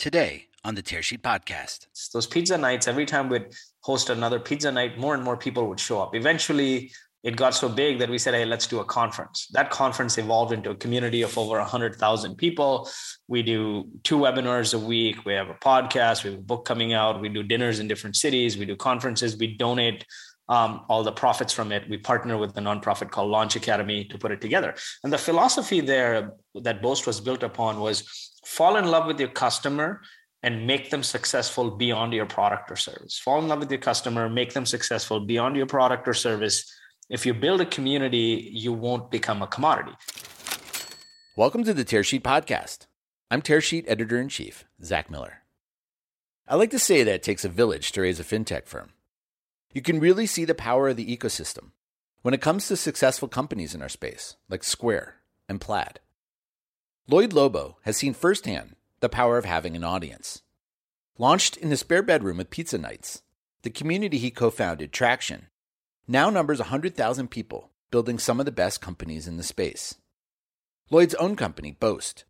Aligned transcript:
today 0.00 0.46
on 0.64 0.74
the 0.74 0.82
Tearsheet 0.82 1.20
Podcast. 1.20 1.86
Those 2.14 2.26
pizza 2.26 2.56
nights, 2.56 2.88
every 2.88 3.04
time 3.04 3.28
we'd 3.28 3.52
host 3.82 4.08
another 4.08 4.40
pizza 4.40 4.72
night, 4.72 4.98
more 4.98 5.14
and 5.14 5.22
more 5.22 5.36
people 5.36 5.68
would 5.68 5.78
show 5.78 6.00
up. 6.00 6.14
Eventually, 6.14 6.90
it 7.22 7.36
got 7.36 7.54
so 7.54 7.68
big 7.68 7.98
that 7.98 8.08
we 8.08 8.16
said, 8.16 8.32
hey, 8.32 8.46
let's 8.46 8.66
do 8.66 8.80
a 8.80 8.84
conference. 8.84 9.48
That 9.52 9.70
conference 9.70 10.16
evolved 10.16 10.52
into 10.52 10.70
a 10.70 10.74
community 10.74 11.20
of 11.20 11.36
over 11.36 11.58
100,000 11.58 12.36
people. 12.36 12.88
We 13.28 13.42
do 13.42 13.88
two 14.02 14.16
webinars 14.16 14.72
a 14.72 14.78
week. 14.78 15.26
We 15.26 15.34
have 15.34 15.50
a 15.50 15.54
podcast. 15.54 16.24
We 16.24 16.30
have 16.30 16.38
a 16.38 16.42
book 16.42 16.64
coming 16.64 16.94
out. 16.94 17.20
We 17.20 17.28
do 17.28 17.42
dinners 17.42 17.78
in 17.78 17.86
different 17.86 18.16
cities. 18.16 18.56
We 18.56 18.64
do 18.64 18.76
conferences. 18.76 19.36
We 19.36 19.54
donate 19.54 20.06
um, 20.48 20.80
all 20.88 21.02
the 21.02 21.12
profits 21.12 21.52
from 21.52 21.72
it. 21.72 21.88
We 21.90 21.98
partner 21.98 22.38
with 22.38 22.56
a 22.56 22.60
nonprofit 22.60 23.10
called 23.10 23.30
Launch 23.30 23.54
Academy 23.54 24.04
to 24.06 24.16
put 24.16 24.32
it 24.32 24.40
together. 24.40 24.74
And 25.04 25.12
the 25.12 25.18
philosophy 25.18 25.80
there 25.80 26.32
that 26.54 26.80
Boast 26.80 27.06
was 27.06 27.20
built 27.20 27.42
upon 27.42 27.80
was 27.80 28.29
fall 28.44 28.76
in 28.76 28.86
love 28.86 29.06
with 29.06 29.20
your 29.20 29.28
customer 29.28 30.00
and 30.42 30.66
make 30.66 30.90
them 30.90 31.02
successful 31.02 31.70
beyond 31.70 32.12
your 32.12 32.26
product 32.26 32.70
or 32.70 32.76
service. 32.76 33.18
Fall 33.18 33.40
in 33.40 33.48
love 33.48 33.60
with 33.60 33.70
your 33.70 33.80
customer, 33.80 34.28
make 34.28 34.54
them 34.54 34.66
successful 34.66 35.20
beyond 35.20 35.56
your 35.56 35.66
product 35.66 36.08
or 36.08 36.14
service 36.14 36.70
if 37.10 37.26
you 37.26 37.34
build 37.34 37.60
a 37.60 37.66
community, 37.66 38.50
you 38.52 38.72
won't 38.72 39.10
become 39.10 39.42
a 39.42 39.48
commodity. 39.48 39.90
Welcome 41.36 41.64
to 41.64 41.74
the 41.74 41.84
Tearsheet 41.84 42.22
Podcast. 42.22 42.86
I'm 43.32 43.42
Tearsheet 43.42 43.84
Editor 43.88 44.20
in 44.20 44.28
Chief, 44.28 44.64
Zach 44.80 45.10
Miller. 45.10 45.38
I 46.46 46.54
like 46.54 46.70
to 46.70 46.78
say 46.78 47.02
that 47.02 47.14
it 47.16 47.22
takes 47.24 47.44
a 47.44 47.48
village 47.48 47.90
to 47.92 48.02
raise 48.02 48.20
a 48.20 48.24
fintech 48.24 48.68
firm. 48.68 48.90
You 49.72 49.82
can 49.82 49.98
really 49.98 50.24
see 50.24 50.44
the 50.44 50.54
power 50.54 50.90
of 50.90 50.96
the 50.96 51.16
ecosystem 51.16 51.72
when 52.22 52.32
it 52.32 52.40
comes 52.40 52.68
to 52.68 52.76
successful 52.76 53.26
companies 53.26 53.74
in 53.74 53.82
our 53.82 53.88
space, 53.88 54.36
like 54.48 54.62
Square 54.62 55.16
and 55.48 55.60
Plaid. 55.60 55.98
Lloyd 57.10 57.32
Lobo 57.32 57.76
has 57.82 57.96
seen 57.96 58.14
firsthand 58.14 58.76
the 59.00 59.08
power 59.08 59.36
of 59.36 59.44
having 59.44 59.74
an 59.74 59.82
audience. 59.82 60.42
Launched 61.18 61.56
in 61.56 61.72
a 61.72 61.76
spare 61.76 62.04
bedroom 62.04 62.36
with 62.36 62.50
pizza 62.50 62.78
nights, 62.78 63.22
the 63.62 63.70
community 63.70 64.16
he 64.16 64.30
co 64.30 64.48
founded, 64.48 64.92
Traction, 64.92 65.48
now 66.06 66.30
numbers 66.30 66.60
100,000 66.60 67.28
people, 67.28 67.72
building 67.90 68.20
some 68.20 68.38
of 68.38 68.46
the 68.46 68.52
best 68.52 68.80
companies 68.80 69.26
in 69.26 69.38
the 69.38 69.42
space. 69.42 69.96
Lloyd's 70.88 71.16
own 71.16 71.34
company, 71.34 71.72
Boast, 71.72 72.22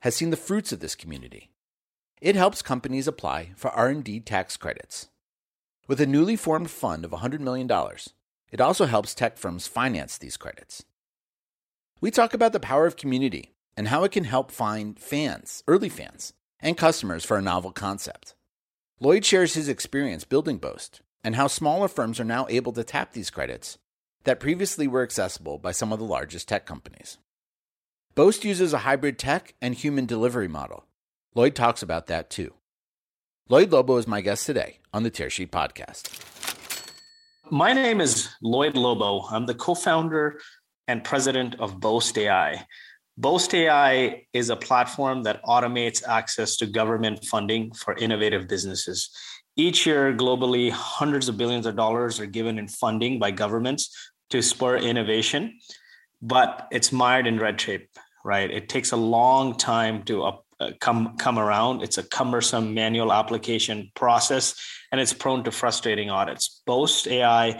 has 0.00 0.14
seen 0.14 0.28
the 0.28 0.36
fruits 0.36 0.70
of 0.70 0.80
this 0.80 0.94
community. 0.94 1.48
It 2.20 2.36
helps 2.36 2.60
companies 2.60 3.08
apply 3.08 3.52
for 3.56 3.70
R&D 3.70 4.20
tax 4.20 4.58
credits. 4.58 5.08
With 5.88 5.98
a 5.98 6.06
newly 6.06 6.36
formed 6.36 6.70
fund 6.70 7.06
of 7.06 7.12
$100 7.12 7.40
million, 7.40 7.70
it 8.52 8.60
also 8.60 8.84
helps 8.84 9.14
tech 9.14 9.38
firms 9.38 9.66
finance 9.66 10.18
these 10.18 10.36
credits. 10.36 10.84
We 12.02 12.10
talk 12.10 12.34
about 12.34 12.52
the 12.52 12.60
power 12.60 12.84
of 12.84 12.98
community 12.98 13.55
and 13.76 13.88
how 13.88 14.04
it 14.04 14.12
can 14.12 14.24
help 14.24 14.50
find 14.50 14.98
fans, 14.98 15.62
early 15.68 15.88
fans, 15.88 16.32
and 16.60 16.76
customers 16.76 17.24
for 17.24 17.36
a 17.36 17.42
novel 17.42 17.72
concept. 17.72 18.34
Lloyd 19.00 19.24
shares 19.24 19.54
his 19.54 19.68
experience 19.68 20.24
building 20.24 20.58
Boast 20.58 21.02
and 21.22 21.36
how 21.36 21.46
smaller 21.46 21.88
firms 21.88 22.18
are 22.18 22.24
now 22.24 22.46
able 22.48 22.72
to 22.72 22.84
tap 22.84 23.12
these 23.12 23.30
credits 23.30 23.78
that 24.24 24.40
previously 24.40 24.88
were 24.88 25.02
accessible 25.02 25.58
by 25.58 25.72
some 25.72 25.92
of 25.92 25.98
the 25.98 26.04
largest 26.04 26.48
tech 26.48 26.66
companies. 26.66 27.18
Boast 28.14 28.44
uses 28.44 28.72
a 28.72 28.78
hybrid 28.78 29.18
tech 29.18 29.54
and 29.60 29.74
human 29.74 30.06
delivery 30.06 30.48
model. 30.48 30.86
Lloyd 31.34 31.54
talks 31.54 31.82
about 31.82 32.06
that 32.06 32.30
too. 32.30 32.54
Lloyd 33.48 33.70
Lobo 33.70 33.98
is 33.98 34.06
my 34.06 34.22
guest 34.22 34.46
today 34.46 34.78
on 34.92 35.02
the 35.02 35.10
Tearsheet 35.10 35.50
podcast. 35.50 36.08
My 37.50 37.72
name 37.72 38.00
is 38.00 38.28
Lloyd 38.42 38.74
Lobo. 38.74 39.26
I'm 39.30 39.46
the 39.46 39.54
co 39.54 39.74
founder 39.74 40.40
and 40.88 41.04
president 41.04 41.54
of 41.60 41.78
Boast 41.78 42.16
AI. 42.18 42.66
Boast 43.18 43.54
AI 43.54 44.26
is 44.34 44.50
a 44.50 44.56
platform 44.56 45.22
that 45.22 45.42
automates 45.42 46.06
access 46.06 46.56
to 46.58 46.66
government 46.66 47.24
funding 47.24 47.72
for 47.72 47.94
innovative 47.94 48.46
businesses. 48.46 49.08
Each 49.56 49.86
year, 49.86 50.12
globally, 50.12 50.70
hundreds 50.70 51.30
of 51.30 51.38
billions 51.38 51.64
of 51.64 51.76
dollars 51.76 52.20
are 52.20 52.26
given 52.26 52.58
in 52.58 52.68
funding 52.68 53.18
by 53.18 53.30
governments 53.30 54.12
to 54.28 54.42
spur 54.42 54.76
innovation, 54.76 55.58
but 56.20 56.68
it's 56.70 56.92
mired 56.92 57.26
in 57.26 57.38
red 57.38 57.58
tape, 57.58 57.88
right? 58.22 58.50
It 58.50 58.68
takes 58.68 58.92
a 58.92 58.96
long 58.96 59.56
time 59.56 60.02
to 60.04 60.24
up, 60.24 60.44
uh, 60.60 60.72
come 60.80 61.16
come 61.16 61.38
around. 61.38 61.82
It's 61.82 61.96
a 61.96 62.02
cumbersome 62.02 62.74
manual 62.74 63.14
application 63.14 63.90
process, 63.94 64.54
and 64.92 65.00
it's 65.00 65.14
prone 65.14 65.42
to 65.44 65.50
frustrating 65.50 66.10
audits. 66.10 66.60
Boast 66.66 67.08
AI 67.08 67.58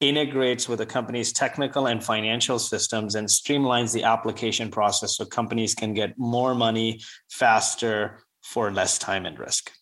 integrates 0.00 0.68
with 0.68 0.80
a 0.80 0.86
company's 0.86 1.32
technical 1.32 1.86
and 1.86 2.02
financial 2.02 2.58
systems 2.58 3.14
and 3.14 3.28
streamlines 3.28 3.92
the 3.92 4.04
application 4.04 4.70
process 4.70 5.16
so 5.16 5.24
companies 5.24 5.74
can 5.74 5.92
get 5.94 6.16
more 6.16 6.54
money 6.54 7.00
faster 7.30 8.20
for 8.42 8.70
less 8.70 8.98
time 8.98 9.26
and 9.26 9.38
risk. 9.38 9.72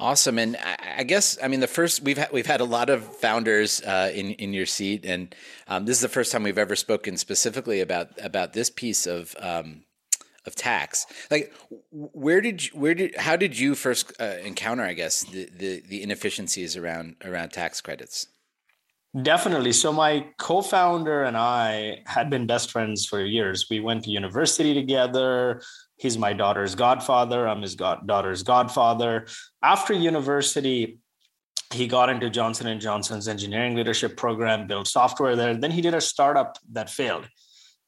Awesome, 0.00 0.38
and 0.38 0.56
I 0.96 1.02
guess 1.02 1.36
I 1.42 1.48
mean 1.48 1.58
the 1.58 1.66
first 1.66 2.02
we've 2.02 2.18
had, 2.18 2.30
we've 2.32 2.46
had 2.46 2.60
a 2.60 2.64
lot 2.64 2.88
of 2.88 3.04
founders 3.16 3.82
uh, 3.82 4.12
in 4.14 4.30
in 4.34 4.52
your 4.52 4.64
seat, 4.64 5.04
and 5.04 5.34
um, 5.66 5.86
this 5.86 5.96
is 5.96 6.02
the 6.02 6.08
first 6.08 6.30
time 6.30 6.44
we've 6.44 6.56
ever 6.56 6.76
spoken 6.76 7.16
specifically 7.16 7.80
about 7.80 8.10
about 8.22 8.52
this 8.52 8.70
piece 8.70 9.08
of 9.08 9.34
um, 9.40 9.82
of 10.46 10.54
tax. 10.54 11.04
Like, 11.32 11.52
where 11.90 12.40
did 12.40 12.66
you, 12.66 12.78
where 12.78 12.94
did 12.94 13.16
how 13.16 13.34
did 13.34 13.58
you 13.58 13.74
first 13.74 14.12
uh, 14.20 14.36
encounter? 14.44 14.84
I 14.84 14.92
guess 14.92 15.24
the, 15.24 15.48
the 15.50 15.82
the 15.88 16.02
inefficiencies 16.04 16.76
around 16.76 17.16
around 17.24 17.50
tax 17.50 17.80
credits. 17.80 18.28
Definitely. 19.22 19.72
So 19.72 19.92
my 19.92 20.26
co-founder 20.38 21.24
and 21.24 21.36
I 21.36 22.02
had 22.06 22.28
been 22.28 22.46
best 22.46 22.70
friends 22.70 23.06
for 23.06 23.24
years. 23.24 23.66
We 23.70 23.80
went 23.80 24.04
to 24.04 24.10
university 24.10 24.74
together. 24.74 25.62
He's 25.96 26.18
my 26.18 26.34
daughter's 26.34 26.74
godfather. 26.74 27.48
I'm 27.48 27.62
his 27.62 27.74
god- 27.74 28.06
daughter's 28.06 28.42
godfather. 28.42 29.26
After 29.62 29.94
university, 29.94 30.98
he 31.72 31.86
got 31.86 32.10
into 32.10 32.30
Johnson 32.30 32.66
and 32.66 32.80
Johnson's 32.80 33.28
engineering 33.28 33.74
leadership 33.74 34.16
program, 34.16 34.66
built 34.66 34.88
software 34.88 35.36
there. 35.36 35.54
Then 35.54 35.70
he 35.70 35.80
did 35.80 35.94
a 35.94 36.00
startup 36.00 36.58
that 36.72 36.90
failed. 36.90 37.28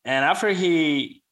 And 0.05 0.25
after 0.25 0.51
he 0.51 1.23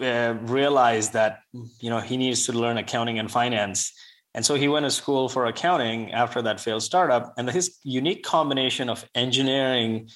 uh, 0.00 0.34
realized 0.42 1.12
that 1.14 1.40
you 1.80 1.90
know 1.90 1.98
he 1.98 2.16
needs 2.16 2.46
to 2.46 2.52
learn 2.52 2.78
accounting 2.78 3.18
and 3.18 3.30
finance, 3.30 3.92
and 4.36 4.44
so 4.44 4.54
he 4.54 4.68
went 4.68 4.84
to 4.84 4.90
school 4.90 5.30
for 5.30 5.46
accounting 5.46 6.12
after 6.12 6.42
that 6.42 6.60
failed 6.60 6.82
startup. 6.82 7.32
And 7.38 7.48
his 7.48 7.78
unique 7.82 8.22
combination 8.22 8.90
of 8.90 9.02
engineering 9.14 10.10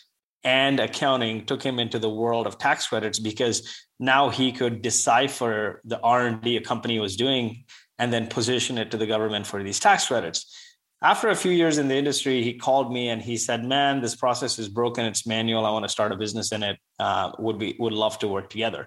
and 0.45 0.79
accounting 0.79 1.47
took 1.47 1.63
him 1.63 1.79
into 1.79 1.99
the 1.99 2.11
world 2.11 2.47
of 2.47 2.59
tax 2.59 2.87
credits 2.87 3.19
because 3.19 3.87
now 3.99 4.29
he 4.29 4.53
could 4.53 4.83
decipher 4.83 5.81
the 5.85 5.99
R&D 6.01 6.59
a 6.59 6.61
company 6.61 6.99
was 6.99 7.17
doing 7.17 7.65
and 7.99 8.13
then 8.13 8.27
position 8.27 8.77
it 8.77 8.91
to 8.91 8.99
the 8.99 9.07
government 9.07 9.47
for 9.47 9.63
these 9.63 9.81
tax 9.81 10.07
credits. 10.07 10.55
After 11.03 11.29
a 11.29 11.35
few 11.35 11.51
years 11.51 11.79
in 11.79 11.89
the 11.89 11.97
industry, 11.97 12.43
he 12.43 12.53
called 12.53 12.93
me 12.93 13.09
and 13.09 13.23
he 13.23 13.39
said, 13.39 13.65
"Man, 13.65 14.03
this 14.03 14.15
process 14.15 14.59
is 14.59 14.69
broken. 14.69 15.07
It's 15.07 15.27
manual. 15.27 15.65
I 15.65 15.71
want 15.71 15.87
to 15.87 15.89
start 15.89 16.13
a 16.13 16.17
business 16.17 16.53
in 16.53 16.63
it. 16.63 16.79
Uh, 16.99 17.33
would 17.39 17.59
be 17.59 17.75
would 17.79 17.95
love 17.95 18.19
to 18.19 18.29
work 18.29 18.51
together." 18.51 18.87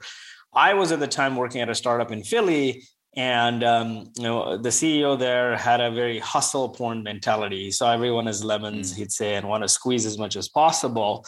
I 0.54 0.76
was 0.76 0.92
at 0.92 1.00
the 1.00 1.08
time 1.08 1.36
working 1.36 1.62
at 1.62 1.70
a 1.70 1.76
startup 1.76 2.12
in 2.12 2.24
Philly, 2.24 2.84
and 3.16 3.64
um, 3.64 4.12
you 4.18 4.24
know 4.24 4.58
the 4.58 4.70
ceo 4.70 5.18
there 5.18 5.56
had 5.56 5.82
a 5.82 5.92
very 5.92 6.20
hustle 6.20 6.70
porn 6.70 7.04
mentality. 7.04 7.72
So 7.72 7.88
everyone 7.88 8.28
is 8.28 8.44
lemons 8.44 8.94
mm. 8.94 8.98
he'd 8.98 9.12
say 9.12 9.36
and 9.36 9.48
want 9.48 9.64
to 9.64 9.70
squeeze 9.70 10.06
as 10.06 10.18
much 10.18 10.36
as 10.36 10.50
possible. 10.50 11.26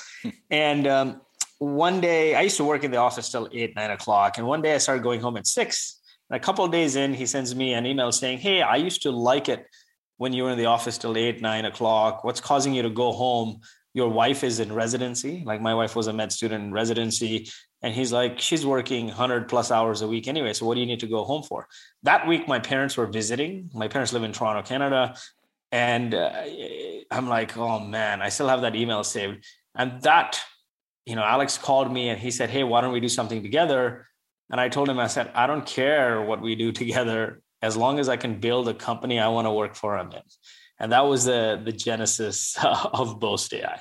And 0.49 0.87
um, 0.87 1.21
one 1.59 2.01
day 2.01 2.35
i 2.35 2.41
used 2.41 2.57
to 2.57 2.63
work 2.63 2.83
in 2.83 2.91
the 2.91 2.97
office 2.97 3.29
till 3.29 3.47
8 3.51 3.75
9 3.75 3.91
o'clock. 3.91 4.37
And 4.37 4.47
one 4.47 4.61
day 4.61 4.73
i 4.73 4.77
started 4.77 5.03
going 5.03 5.21
home 5.21 5.37
at 5.37 5.47
6 5.47 6.01
and 6.29 6.37
a 6.37 6.39
couple 6.39 6.67
days 6.67 6.95
in 6.95 7.13
he 7.13 7.25
sends 7.25 7.55
me 7.55 7.73
an 7.73 7.85
email 7.85 8.11
saying 8.11 8.39
hey 8.39 8.61
i 8.61 8.75
used 8.75 9.03
to 9.03 9.11
like 9.11 9.47
it 9.47 9.67
when 10.17 10.33
you 10.33 10.43
were 10.43 10.51
in 10.51 10.57
the 10.57 10.65
office 10.65 10.97
till 10.97 11.17
8 11.17 11.41
9 11.41 11.65
o'clock. 11.65 12.23
What's 12.23 12.41
causing 12.41 12.73
you 12.73 12.81
to 12.81 12.89
go 12.89 13.11
home? 13.11 13.59
Your 13.93 14.09
wife 14.09 14.43
is 14.43 14.59
in 14.59 14.73
residency. 14.73 15.43
Like 15.45 15.61
my 15.61 15.73
wife 15.73 15.95
was 15.95 16.07
a 16.07 16.13
med 16.13 16.31
student 16.31 16.65
in 16.65 16.71
residency 16.73 17.49
and 17.85 17.93
he's 17.93 18.11
like, 18.11 18.39
she's 18.39 18.65
working 18.65 19.05
100 19.05 19.47
plus 19.47 19.69
hours 19.69 20.01
a 20.01 20.07
week 20.07 20.27
anyway. 20.27 20.53
So 20.53 20.65
what 20.65 20.73
do 20.73 20.79
you 20.79 20.87
need 20.87 21.01
to 21.01 21.07
go 21.07 21.23
home 21.23 21.43
for? 21.43 21.67
That 22.01 22.27
week, 22.27 22.47
my 22.47 22.57
parents 22.57 22.97
were 22.97 23.05
visiting. 23.05 23.69
My 23.75 23.87
parents 23.87 24.11
live 24.11 24.23
in 24.23 24.31
Toronto, 24.31 24.67
Canada. 24.67 25.15
And 25.71 26.15
uh, 26.15 26.31
I'm 27.11 27.29
like, 27.29 27.55
oh 27.55 27.79
man, 27.79 28.23
I 28.23 28.29
still 28.29 28.47
have 28.47 28.61
that 28.61 28.75
email 28.75 29.03
saved. 29.03 29.45
And 29.75 30.01
that, 30.01 30.41
you 31.05 31.15
know, 31.15 31.21
Alex 31.21 31.59
called 31.59 31.93
me 31.93 32.09
and 32.09 32.19
he 32.19 32.31
said, 32.31 32.49
hey, 32.49 32.63
why 32.63 32.81
don't 32.81 32.91
we 32.91 32.99
do 32.99 33.07
something 33.07 33.43
together? 33.43 34.07
And 34.49 34.59
I 34.59 34.67
told 34.67 34.89
him, 34.89 34.97
I 34.97 35.05
said, 35.05 35.29
I 35.35 35.45
don't 35.45 35.67
care 35.67 36.23
what 36.23 36.41
we 36.41 36.55
do 36.55 36.71
together 36.71 37.43
as 37.61 37.77
long 37.77 37.99
as 37.99 38.09
I 38.09 38.17
can 38.17 38.39
build 38.39 38.67
a 38.67 38.73
company 38.73 39.19
I 39.19 39.27
want 39.27 39.45
to 39.45 39.51
work 39.51 39.75
for. 39.75 39.95
I'm 39.95 40.11
in. 40.11 40.23
And 40.79 40.91
that 40.91 41.01
was 41.01 41.25
the, 41.25 41.61
the 41.63 41.71
genesis 41.71 42.57
of 42.63 43.19
Boast 43.19 43.53
AI. 43.53 43.79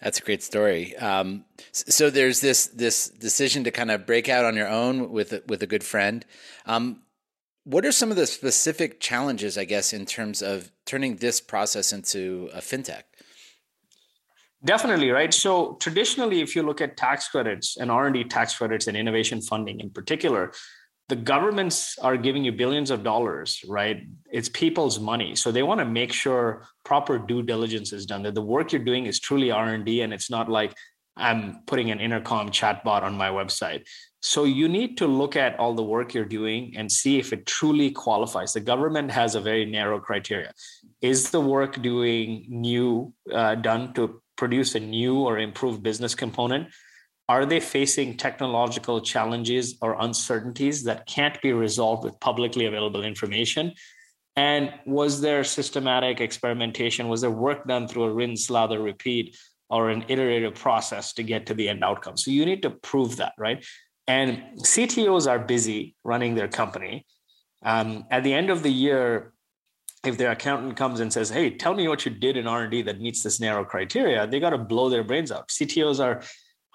That's 0.00 0.18
a 0.18 0.22
great 0.22 0.42
story. 0.42 0.96
Um, 0.96 1.44
so 1.72 2.10
there's 2.10 2.40
this 2.40 2.66
this 2.66 3.08
decision 3.08 3.64
to 3.64 3.70
kind 3.70 3.90
of 3.90 4.06
break 4.06 4.28
out 4.28 4.44
on 4.44 4.56
your 4.56 4.68
own 4.68 5.10
with 5.10 5.34
with 5.46 5.62
a 5.62 5.66
good 5.66 5.84
friend. 5.84 6.24
Um, 6.66 7.02
what 7.64 7.84
are 7.84 7.92
some 7.92 8.10
of 8.10 8.16
the 8.16 8.26
specific 8.26 9.00
challenges, 9.00 9.58
I 9.58 9.64
guess, 9.64 9.92
in 9.92 10.06
terms 10.06 10.40
of 10.40 10.70
turning 10.84 11.16
this 11.16 11.40
process 11.40 11.92
into 11.92 12.48
a 12.52 12.58
fintech? 12.58 13.02
Definitely, 14.64 15.10
right. 15.10 15.34
So 15.34 15.74
traditionally, 15.80 16.40
if 16.40 16.56
you 16.56 16.62
look 16.62 16.80
at 16.80 16.96
tax 16.96 17.28
credits 17.28 17.76
and 17.76 17.90
R 17.90 18.06
and 18.06 18.14
D 18.14 18.24
tax 18.24 18.56
credits 18.56 18.86
and 18.86 18.96
innovation 18.96 19.40
funding 19.40 19.80
in 19.80 19.90
particular, 19.90 20.52
the 21.08 21.16
governments 21.16 21.98
are 21.98 22.16
giving 22.16 22.44
you 22.44 22.52
billions 22.52 22.90
of 22.90 23.04
dollars, 23.04 23.64
right? 23.68 24.06
It's 24.30 24.48
people's 24.48 24.98
money, 24.98 25.36
so 25.36 25.52
they 25.52 25.62
want 25.62 25.78
to 25.78 25.84
make 25.84 26.12
sure 26.12 26.66
proper 26.84 27.18
due 27.18 27.42
diligence 27.42 27.92
is 27.92 28.06
done. 28.06 28.22
That 28.22 28.34
the 28.34 28.42
work 28.42 28.72
you're 28.72 28.84
doing 28.84 29.06
is 29.06 29.20
truly 29.20 29.50
R 29.50 29.68
and 29.68 29.84
D, 29.84 30.00
and 30.00 30.12
it's 30.12 30.30
not 30.30 30.48
like 30.50 30.74
I'm 31.16 31.62
putting 31.66 31.90
an 31.90 32.00
intercom 32.00 32.50
chatbot 32.50 33.02
on 33.02 33.16
my 33.16 33.30
website. 33.30 33.86
So 34.20 34.44
you 34.44 34.68
need 34.68 34.98
to 34.98 35.06
look 35.06 35.36
at 35.36 35.58
all 35.58 35.74
the 35.74 35.84
work 35.84 36.12
you're 36.12 36.24
doing 36.24 36.74
and 36.76 36.90
see 36.90 37.18
if 37.18 37.32
it 37.32 37.46
truly 37.46 37.92
qualifies. 37.92 38.52
The 38.52 38.60
government 38.60 39.12
has 39.12 39.36
a 39.36 39.40
very 39.40 39.64
narrow 39.64 40.00
criteria. 40.00 40.52
Is 41.00 41.30
the 41.30 41.40
work 41.40 41.80
doing 41.80 42.46
new 42.48 43.14
uh, 43.32 43.54
done 43.54 43.94
to 43.94 44.20
produce 44.36 44.74
a 44.74 44.80
new 44.80 45.20
or 45.20 45.38
improved 45.38 45.82
business 45.82 46.16
component? 46.16 46.68
Are 47.28 47.44
they 47.44 47.60
facing 47.60 48.16
technological 48.16 49.00
challenges 49.00 49.76
or 49.82 49.96
uncertainties 50.00 50.84
that 50.84 51.06
can't 51.06 51.40
be 51.42 51.52
resolved 51.52 52.04
with 52.04 52.18
publicly 52.20 52.66
available 52.66 53.02
information? 53.02 53.72
And 54.36 54.72
was 54.84 55.20
there 55.20 55.42
systematic 55.42 56.20
experimentation? 56.20 57.08
Was 57.08 57.22
there 57.22 57.30
work 57.30 57.66
done 57.66 57.88
through 57.88 58.04
a 58.04 58.12
rinse, 58.12 58.50
lather, 58.50 58.80
repeat, 58.80 59.36
or 59.68 59.90
an 59.90 60.04
iterative 60.08 60.54
process 60.54 61.14
to 61.14 61.22
get 61.22 61.46
to 61.46 61.54
the 61.54 61.68
end 61.68 61.82
outcome? 61.82 62.16
So 62.16 62.30
you 62.30 62.44
need 62.44 62.62
to 62.62 62.70
prove 62.70 63.16
that, 63.16 63.32
right? 63.38 63.64
And 64.06 64.42
CTOs 64.58 65.28
are 65.28 65.38
busy 65.38 65.96
running 66.04 66.34
their 66.34 66.48
company. 66.48 67.06
Um, 67.64 68.04
at 68.10 68.22
the 68.22 68.34
end 68.34 68.50
of 68.50 68.62
the 68.62 68.70
year, 68.70 69.32
if 70.04 70.16
their 70.16 70.30
accountant 70.30 70.76
comes 70.76 71.00
and 71.00 71.12
says, 71.12 71.30
"Hey, 71.30 71.50
tell 71.50 71.74
me 71.74 71.88
what 71.88 72.04
you 72.04 72.12
did 72.12 72.36
in 72.36 72.46
R&D 72.46 72.82
that 72.82 73.00
meets 73.00 73.24
this 73.24 73.40
narrow 73.40 73.64
criteria," 73.64 74.26
they 74.26 74.38
got 74.38 74.50
to 74.50 74.58
blow 74.58 74.88
their 74.88 75.02
brains 75.02 75.32
out. 75.32 75.50
CTOs 75.50 75.98
are 75.98 76.22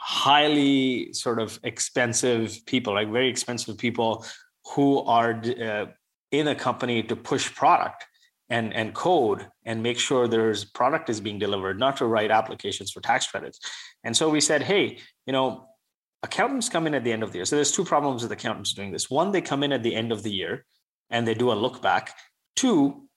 highly 0.03 1.13
sort 1.13 1.39
of 1.39 1.59
expensive 1.63 2.59
people, 2.65 2.93
like 2.93 3.11
very 3.11 3.29
expensive 3.29 3.77
people 3.77 4.25
who 4.73 4.99
are 5.01 5.39
uh, 5.61 5.85
in 6.31 6.47
a 6.47 6.55
company 6.55 7.03
to 7.03 7.15
push 7.15 7.53
product 7.53 8.05
and, 8.49 8.73
and 8.73 8.95
code 8.95 9.47
and 9.63 9.83
make 9.83 9.99
sure 9.99 10.27
there's 10.27 10.65
product 10.65 11.09
is 11.11 11.21
being 11.21 11.37
delivered, 11.37 11.77
not 11.77 11.97
to 11.97 12.05
write 12.07 12.31
applications 12.31 12.91
for 12.91 12.99
tax 12.99 13.27
credits. 13.27 13.59
And 14.03 14.17
so 14.17 14.27
we 14.27 14.41
said, 14.41 14.63
hey, 14.63 14.97
you 15.27 15.33
know, 15.33 15.67
accountants 16.23 16.67
come 16.67 16.87
in 16.87 16.95
at 16.95 17.03
the 17.03 17.11
end 17.11 17.21
of 17.21 17.31
the 17.31 17.37
year. 17.37 17.45
So 17.45 17.55
there's 17.55 17.71
two 17.71 17.85
problems 17.85 18.23
with 18.23 18.31
accountants 18.31 18.73
doing 18.73 18.91
this. 18.91 19.07
One, 19.07 19.31
they 19.31 19.41
come 19.41 19.61
in 19.61 19.71
at 19.71 19.83
the 19.83 19.95
end 19.95 20.11
of 20.11 20.23
the 20.23 20.31
year 20.31 20.65
and 21.11 21.27
they 21.27 21.35
do 21.35 21.51
a 21.51 21.53
look 21.53 21.79
back. 21.79 22.17
Two, 22.55 23.07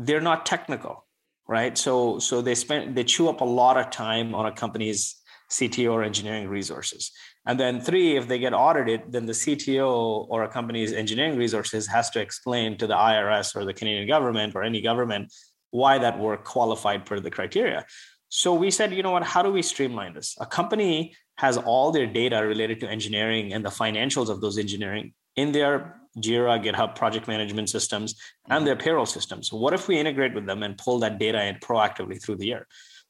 they're 0.00 0.20
not 0.20 0.44
technical, 0.44 1.06
right? 1.46 1.78
So 1.78 2.18
so 2.18 2.42
they 2.42 2.56
spend 2.56 2.96
they 2.96 3.04
chew 3.04 3.28
up 3.28 3.40
a 3.40 3.44
lot 3.44 3.76
of 3.76 3.90
time 3.90 4.34
on 4.34 4.46
a 4.46 4.52
company's 4.52 5.22
CTO 5.50 5.92
or 5.92 6.02
engineering 6.02 6.48
resources. 6.48 7.12
And 7.46 7.58
then 7.60 7.80
three, 7.80 8.16
if 8.16 8.26
they 8.26 8.38
get 8.38 8.52
audited, 8.52 9.02
then 9.08 9.26
the 9.26 9.32
CTO 9.32 10.26
or 10.28 10.42
a 10.42 10.48
company's 10.48 10.92
engineering 10.92 11.38
resources 11.38 11.86
has 11.86 12.10
to 12.10 12.20
explain 12.20 12.76
to 12.78 12.86
the 12.86 12.94
IRS 12.94 13.54
or 13.54 13.64
the 13.64 13.74
Canadian 13.74 14.08
government 14.08 14.54
or 14.54 14.62
any 14.62 14.80
government 14.80 15.32
why 15.70 15.98
that 15.98 16.18
work 16.18 16.44
qualified 16.44 17.06
per 17.06 17.20
the 17.20 17.30
criteria. 17.30 17.84
So 18.28 18.54
we 18.54 18.70
said, 18.70 18.92
you 18.92 19.02
know 19.02 19.12
what, 19.12 19.22
how 19.22 19.42
do 19.42 19.52
we 19.52 19.62
streamline 19.62 20.14
this? 20.14 20.36
A 20.40 20.46
company 20.46 21.14
has 21.38 21.56
all 21.58 21.92
their 21.92 22.06
data 22.06 22.44
related 22.44 22.80
to 22.80 22.88
engineering 22.88 23.52
and 23.52 23.64
the 23.64 23.70
financials 23.70 24.28
of 24.28 24.40
those 24.40 24.58
engineering 24.58 25.12
in 25.36 25.52
their 25.52 26.00
Jira, 26.18 26.62
GitHub 26.64 26.96
project 26.96 27.28
management 27.28 27.68
systems, 27.68 28.16
and 28.48 28.66
their 28.66 28.74
payroll 28.74 29.06
systems. 29.06 29.52
What 29.52 29.74
if 29.74 29.86
we 29.86 29.98
integrate 29.98 30.34
with 30.34 30.46
them 30.46 30.62
and 30.62 30.78
pull 30.78 30.98
that 31.00 31.18
data 31.18 31.44
in 31.44 31.56
proactively 31.56 32.20
through 32.20 32.36
the 32.36 32.46
year? 32.46 32.66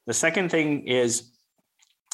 The 0.07 0.13
second 0.13 0.51
thing 0.51 0.87
is 0.87 1.31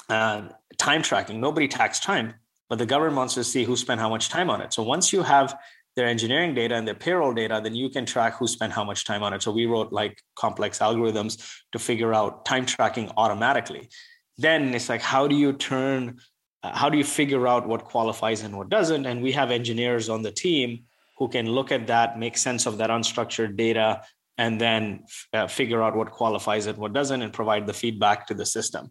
uh, 0.09 0.49
time 0.77 1.01
tracking. 1.01 1.39
Nobody 1.39 1.67
tracks 1.67 1.99
time, 1.99 2.35
but 2.69 2.77
the 2.77 2.85
government 2.85 3.17
wants 3.17 3.33
to 3.35 3.43
see 3.43 3.63
who 3.63 3.75
spent 3.75 3.99
how 3.99 4.09
much 4.09 4.29
time 4.29 4.49
on 4.49 4.61
it. 4.61 4.73
So 4.73 4.83
once 4.83 5.13
you 5.13 5.23
have 5.23 5.57
their 5.95 6.07
engineering 6.07 6.55
data 6.55 6.75
and 6.75 6.87
their 6.87 6.95
payroll 6.95 7.33
data, 7.33 7.61
then 7.63 7.75
you 7.75 7.89
can 7.89 8.05
track 8.05 8.37
who 8.37 8.47
spent 8.47 8.73
how 8.73 8.83
much 8.83 9.05
time 9.05 9.21
on 9.21 9.33
it. 9.33 9.43
So 9.43 9.51
we 9.51 9.65
wrote 9.65 9.91
like 9.91 10.21
complex 10.35 10.79
algorithms 10.79 11.61
to 11.71 11.79
figure 11.79 12.13
out 12.13 12.45
time 12.45 12.65
tracking 12.65 13.11
automatically. 13.15 13.89
Then 14.37 14.73
it's 14.73 14.89
like, 14.89 15.01
how 15.01 15.27
do 15.27 15.35
you 15.35 15.53
turn, 15.53 16.19
uh, 16.63 16.75
how 16.75 16.89
do 16.89 16.97
you 16.97 17.03
figure 17.03 17.47
out 17.47 17.67
what 17.67 17.85
qualifies 17.85 18.41
and 18.41 18.57
what 18.57 18.69
doesn't? 18.69 19.05
And 19.05 19.21
we 19.21 19.33
have 19.33 19.51
engineers 19.51 20.09
on 20.09 20.23
the 20.23 20.31
team 20.31 20.85
who 21.19 21.27
can 21.27 21.45
look 21.45 21.71
at 21.71 21.87
that, 21.87 22.17
make 22.17 22.37
sense 22.37 22.65
of 22.65 22.79
that 22.79 22.89
unstructured 22.89 23.55
data, 23.55 24.01
and 24.39 24.59
then 24.59 25.05
uh, 25.31 25.45
figure 25.45 25.83
out 25.83 25.95
what 25.95 26.09
qualifies 26.09 26.65
and 26.65 26.79
what 26.79 26.91
doesn't, 26.91 27.21
and 27.21 27.31
provide 27.31 27.67
the 27.67 27.73
feedback 27.73 28.25
to 28.25 28.33
the 28.33 28.47
system. 28.47 28.89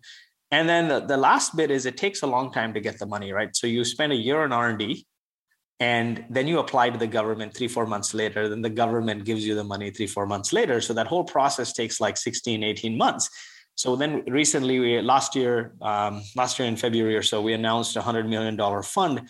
And 0.53 0.69
then 0.69 0.87
the, 0.87 1.01
the 1.01 1.17
last 1.17 1.57
bit 1.57 1.71
is 1.71 1.87
it 1.87 1.97
takes 1.97 2.23
a 2.23 2.27
long 2.27 2.53
time 2.53 2.75
to 2.75 2.81
get 2.81 2.99
the 2.99 3.07
money, 3.07 3.33
right? 3.33 3.57
So 3.57 3.67
you 3.67 3.85
spend 3.85 4.13
a 4.13 4.17
year 4.17 4.45
in 4.45 4.53
R&D 4.53 5.07
and 5.81 6.27
then 6.29 6.47
you 6.47 6.59
apply 6.59 6.91
to 6.91 6.99
the 6.99 7.07
government 7.07 7.57
three, 7.57 7.69
four 7.69 7.87
months 7.87 8.13
later. 8.13 8.49
Then 8.49 8.61
the 8.61 8.71
government 8.71 9.25
gives 9.25 9.47
you 9.47 9.55
the 9.55 9.65
money 9.65 9.91
three, 9.91 10.07
four 10.07 10.27
months 10.27 10.53
later. 10.53 10.83
So 10.83 10.93
that 10.93 11.07
whole 11.07 11.25
process 11.25 11.73
takes 11.73 12.01
like 12.01 12.19
16, 12.19 12.63
18 12.63 12.99
months. 12.99 13.31
So 13.75 13.97
then 13.97 14.23
recently, 14.27 14.79
we 14.79 15.01
last 15.01 15.35
year, 15.35 15.75
um, 15.81 16.23
last 16.37 16.59
year 16.59 16.69
in 16.69 16.77
February 16.77 17.17
or 17.17 17.23
so, 17.23 17.41
we 17.41 17.55
announced 17.55 17.97
a 17.97 18.03
hundred 18.03 18.29
million 18.29 18.55
dollar 18.55 18.83
fund 18.83 19.23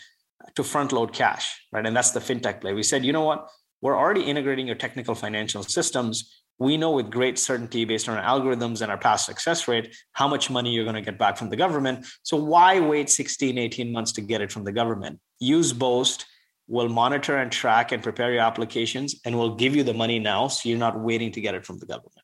to 0.57 0.65
front 0.65 0.91
load 0.91 1.13
cash, 1.13 1.65
right? 1.71 1.87
And 1.87 1.97
that's 1.97 2.11
the 2.11 2.21
fintech 2.21 2.61
play. 2.61 2.75
We 2.75 2.83
said, 2.83 3.05
you 3.05 3.13
know 3.13 3.23
what? 3.23 3.49
We're 3.81 3.97
already 3.97 4.23
integrating 4.23 4.67
your 4.67 4.77
technical 4.77 5.15
financial 5.15 5.63
systems 5.63 6.42
we 6.59 6.77
know 6.77 6.93
with 6.93 7.11
great 7.11 7.39
certainty 7.39 7.85
based 7.85 8.09
on 8.09 8.17
our 8.17 8.25
algorithms 8.25 8.83
and 8.83 8.91
our 8.91 8.99
past 8.99 9.27
success 9.27 9.67
rate 9.67 9.95
how 10.13 10.29
much 10.29 10.51
money 10.51 10.71
you're 10.71 10.85
going 10.85 10.95
to 10.95 11.03
get 11.03 11.19
back 11.19 11.37
from 11.37 11.51
the 11.51 11.57
government. 11.57 12.07
So 12.23 12.37
why 12.37 12.79
wait 12.81 13.11
16 13.11 13.59
18 13.59 13.93
months 13.93 14.13
to 14.13 14.21
get 14.21 14.41
it 14.41 14.53
from 14.53 14.65
the 14.65 14.73
government? 14.73 15.19
Use 15.41 15.73
boast 15.73 16.27
will 16.69 16.89
monitor 16.89 17.37
and 17.37 17.51
track 17.51 17.93
and 17.93 18.03
prepare 18.03 18.33
your 18.33 18.43
applications 18.43 19.17
and 19.25 19.37
will 19.37 19.57
give 19.57 19.75
you 19.75 19.83
the 19.83 19.95
money 19.95 20.19
now 20.19 20.49
so 20.49 20.69
you're 20.69 20.79
not 20.79 20.99
waiting 20.99 21.33
to 21.33 21.41
get 21.41 21.55
it 21.55 21.67
from 21.67 21.79
the 21.79 21.87
government. 21.87 22.15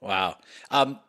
Wow. 0.00 0.36
Um, 0.70 1.00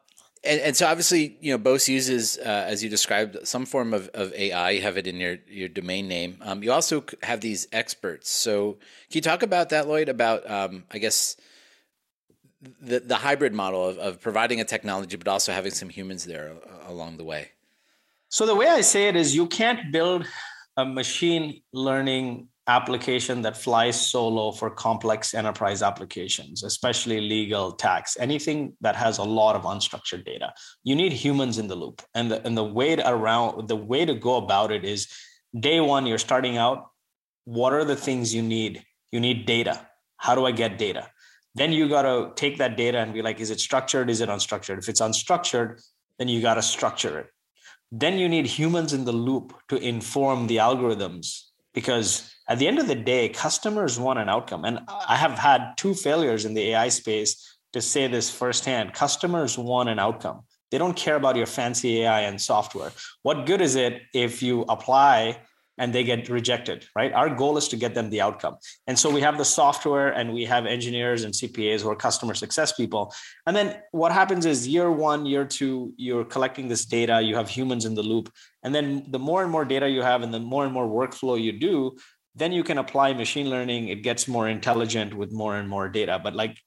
and, 0.43 0.59
and, 0.59 0.75
so 0.75 0.87
obviously 0.87 1.37
you 1.39 1.53
know 1.53 1.57
Boast 1.57 1.87
uses 1.87 2.37
uh, 2.37 2.65
as 2.67 2.83
you 2.83 2.89
described 2.89 3.47
some 3.47 3.65
form 3.65 3.93
of, 3.93 4.09
of 4.09 4.33
ai 4.33 4.71
you 4.71 4.81
have 4.81 4.97
it 4.97 5.07
in 5.07 5.17
your, 5.17 5.37
your 5.47 5.69
domain 5.69 6.07
name. 6.07 6.37
Um, 6.41 6.63
you 6.63 6.71
also 6.71 7.05
have 7.21 7.39
these 7.39 7.67
experts. 7.71 8.29
So 8.29 8.73
can 8.73 9.19
you 9.19 9.21
talk 9.21 9.41
about 9.41 9.69
that 9.69 9.87
lloyd 9.87 10.09
about 10.09 10.49
um, 10.49 10.83
i 10.91 10.97
guess 10.97 11.37
the 12.81 12.99
the 12.99 13.15
hybrid 13.15 13.53
model 13.53 13.87
of, 13.87 13.97
of 13.97 14.21
providing 14.21 14.59
a 14.61 14.63
technology 14.63 15.15
but 15.15 15.27
also 15.27 15.51
having 15.51 15.71
some 15.71 15.89
humans 15.89 16.25
there 16.25 16.53
uh, 16.65 16.91
along 16.91 17.17
the 17.17 17.23
way. 17.23 17.49
So 18.29 18.45
the 18.45 18.55
way 18.55 18.67
i 18.67 18.81
say 18.81 19.07
it 19.07 19.15
is 19.15 19.35
you 19.35 19.47
can't 19.47 19.91
build 19.91 20.25
a 20.77 20.85
machine 20.85 21.61
learning 21.71 22.47
application 22.67 23.41
that 23.41 23.57
flies 23.57 23.99
solo 23.99 24.51
for 24.51 24.69
complex 24.69 25.33
enterprise 25.33 25.81
applications 25.83 26.63
especially 26.63 27.19
legal 27.19 27.73
tax 27.73 28.15
anything 28.21 28.73
that 28.79 28.95
has 28.95 29.17
a 29.17 29.23
lot 29.23 29.55
of 29.55 29.63
unstructured 29.63 30.23
data. 30.25 30.53
You 30.83 30.95
need 30.95 31.11
humans 31.11 31.57
in 31.57 31.67
the 31.67 31.75
loop. 31.75 32.01
And 32.15 32.31
the, 32.31 32.45
and 32.45 32.57
the 32.57 32.63
way 32.63 32.95
to 32.95 33.09
around 33.09 33.67
the 33.67 33.75
way 33.75 34.05
to 34.05 34.15
go 34.15 34.37
about 34.37 34.71
it 34.71 34.85
is 34.85 35.07
day 35.59 35.79
one 35.81 36.05
you're 36.05 36.17
starting 36.17 36.57
out. 36.57 36.89
What 37.43 37.73
are 37.73 37.83
the 37.83 37.97
things 37.97 38.33
you 38.33 38.41
need? 38.41 38.83
You 39.11 39.19
need 39.19 39.45
data. 39.45 39.85
How 40.17 40.33
do 40.33 40.45
i 40.45 40.51
get 40.51 40.77
data 40.77 41.09
then 41.55 41.71
you 41.71 41.87
got 41.87 42.03
to 42.03 42.31
take 42.35 42.57
that 42.57 42.77
data 42.77 42.97
and 42.99 43.13
be 43.13 43.21
like 43.21 43.39
is 43.39 43.51
it 43.51 43.59
structured? 43.59 44.09
Is 44.09 44.21
it 44.21 44.29
unstructured? 44.29 44.79
If 44.79 44.89
it's 44.89 45.01
unstructured 45.01 45.81
then 46.19 46.27
you 46.27 46.41
got 46.41 46.55
to 46.55 46.61
structure 46.61 47.19
it. 47.19 47.27
Then 47.91 48.17
you 48.17 48.27
need 48.29 48.45
humans 48.45 48.93
in 48.93 49.05
the 49.05 49.11
loop 49.11 49.53
to 49.69 49.77
inform 49.77 50.47
the 50.47 50.57
algorithms 50.57 51.43
because 51.73 52.31
at 52.47 52.59
the 52.59 52.67
end 52.67 52.79
of 52.79 52.87
the 52.87 52.95
day 52.95 53.29
customers 53.29 53.99
want 53.99 54.19
an 54.19 54.29
outcome. 54.29 54.65
And 54.65 54.79
i 55.07 55.15
have 55.15 55.37
had 55.37 55.73
two 55.77 55.93
failures 55.93 56.45
in 56.45 56.53
the 56.53 56.71
ai 56.71 56.89
space 56.89 57.57
to 57.73 57.81
say 57.81 58.07
this 58.07 58.29
firsthand. 58.29 58.93
Customers 58.93 59.57
want 59.57 59.89
an 59.89 59.99
outcome. 59.99 60.41
They 60.71 60.77
don't 60.77 60.95
care 60.95 61.15
about 61.15 61.35
your 61.35 61.45
fancy 61.45 62.01
ai 62.01 62.21
and 62.21 62.41
software. 62.41 62.91
What 63.21 63.45
good 63.45 63.61
is 63.61 63.75
it 63.75 64.01
if 64.13 64.41
you 64.41 64.61
apply 64.69 65.39
and 65.77 65.93
they 65.93 66.03
get 66.03 66.29
rejected, 66.29 66.85
right? 66.95 67.11
Our 67.13 67.29
goal 67.29 67.57
is 67.57 67.67
to 67.69 67.75
get 67.75 67.95
them 67.95 68.09
the 68.09 68.21
outcome. 68.21 68.57
And 68.87 68.97
so 68.97 69.09
we 69.09 69.21
have 69.21 69.37
the 69.37 69.45
software 69.45 70.09
and 70.09 70.33
we 70.33 70.45
have 70.45 70.65
engineers 70.65 71.23
and 71.23 71.33
CPAs 71.33 71.81
who 71.81 71.89
are 71.89 71.95
customer 71.95 72.33
success 72.35 72.73
people. 72.73 73.13
And 73.47 73.55
then 73.55 73.81
what 73.91 74.11
happens 74.11 74.45
is 74.45 74.67
year 74.67 74.91
one, 74.91 75.25
year 75.25 75.45
two, 75.45 75.93
you're 75.97 76.25
collecting 76.25 76.67
this 76.67 76.85
data, 76.85 77.21
you 77.21 77.35
have 77.35 77.49
humans 77.49 77.85
in 77.85 77.95
the 77.95 78.03
loop. 78.03 78.31
And 78.63 78.73
then 78.73 79.05
the 79.09 79.19
more 79.19 79.41
and 79.41 79.51
more 79.51 79.65
data 79.65 79.89
you 79.89 80.01
have 80.01 80.21
and 80.21 80.33
the 80.33 80.39
more 80.39 80.63
and 80.63 80.73
more 80.73 80.87
workflow 80.87 81.41
you 81.41 81.53
do, 81.53 81.97
then 82.35 82.51
you 82.51 82.63
can 82.63 82.77
apply 82.77 83.13
machine 83.13 83.49
learning. 83.49 83.89
It 83.89 84.03
gets 84.03 84.27
more 84.27 84.47
intelligent 84.47 85.13
with 85.13 85.31
more 85.31 85.57
and 85.57 85.69
more 85.69 85.89
data. 85.89 86.19
But 86.23 86.35
like 86.35 86.57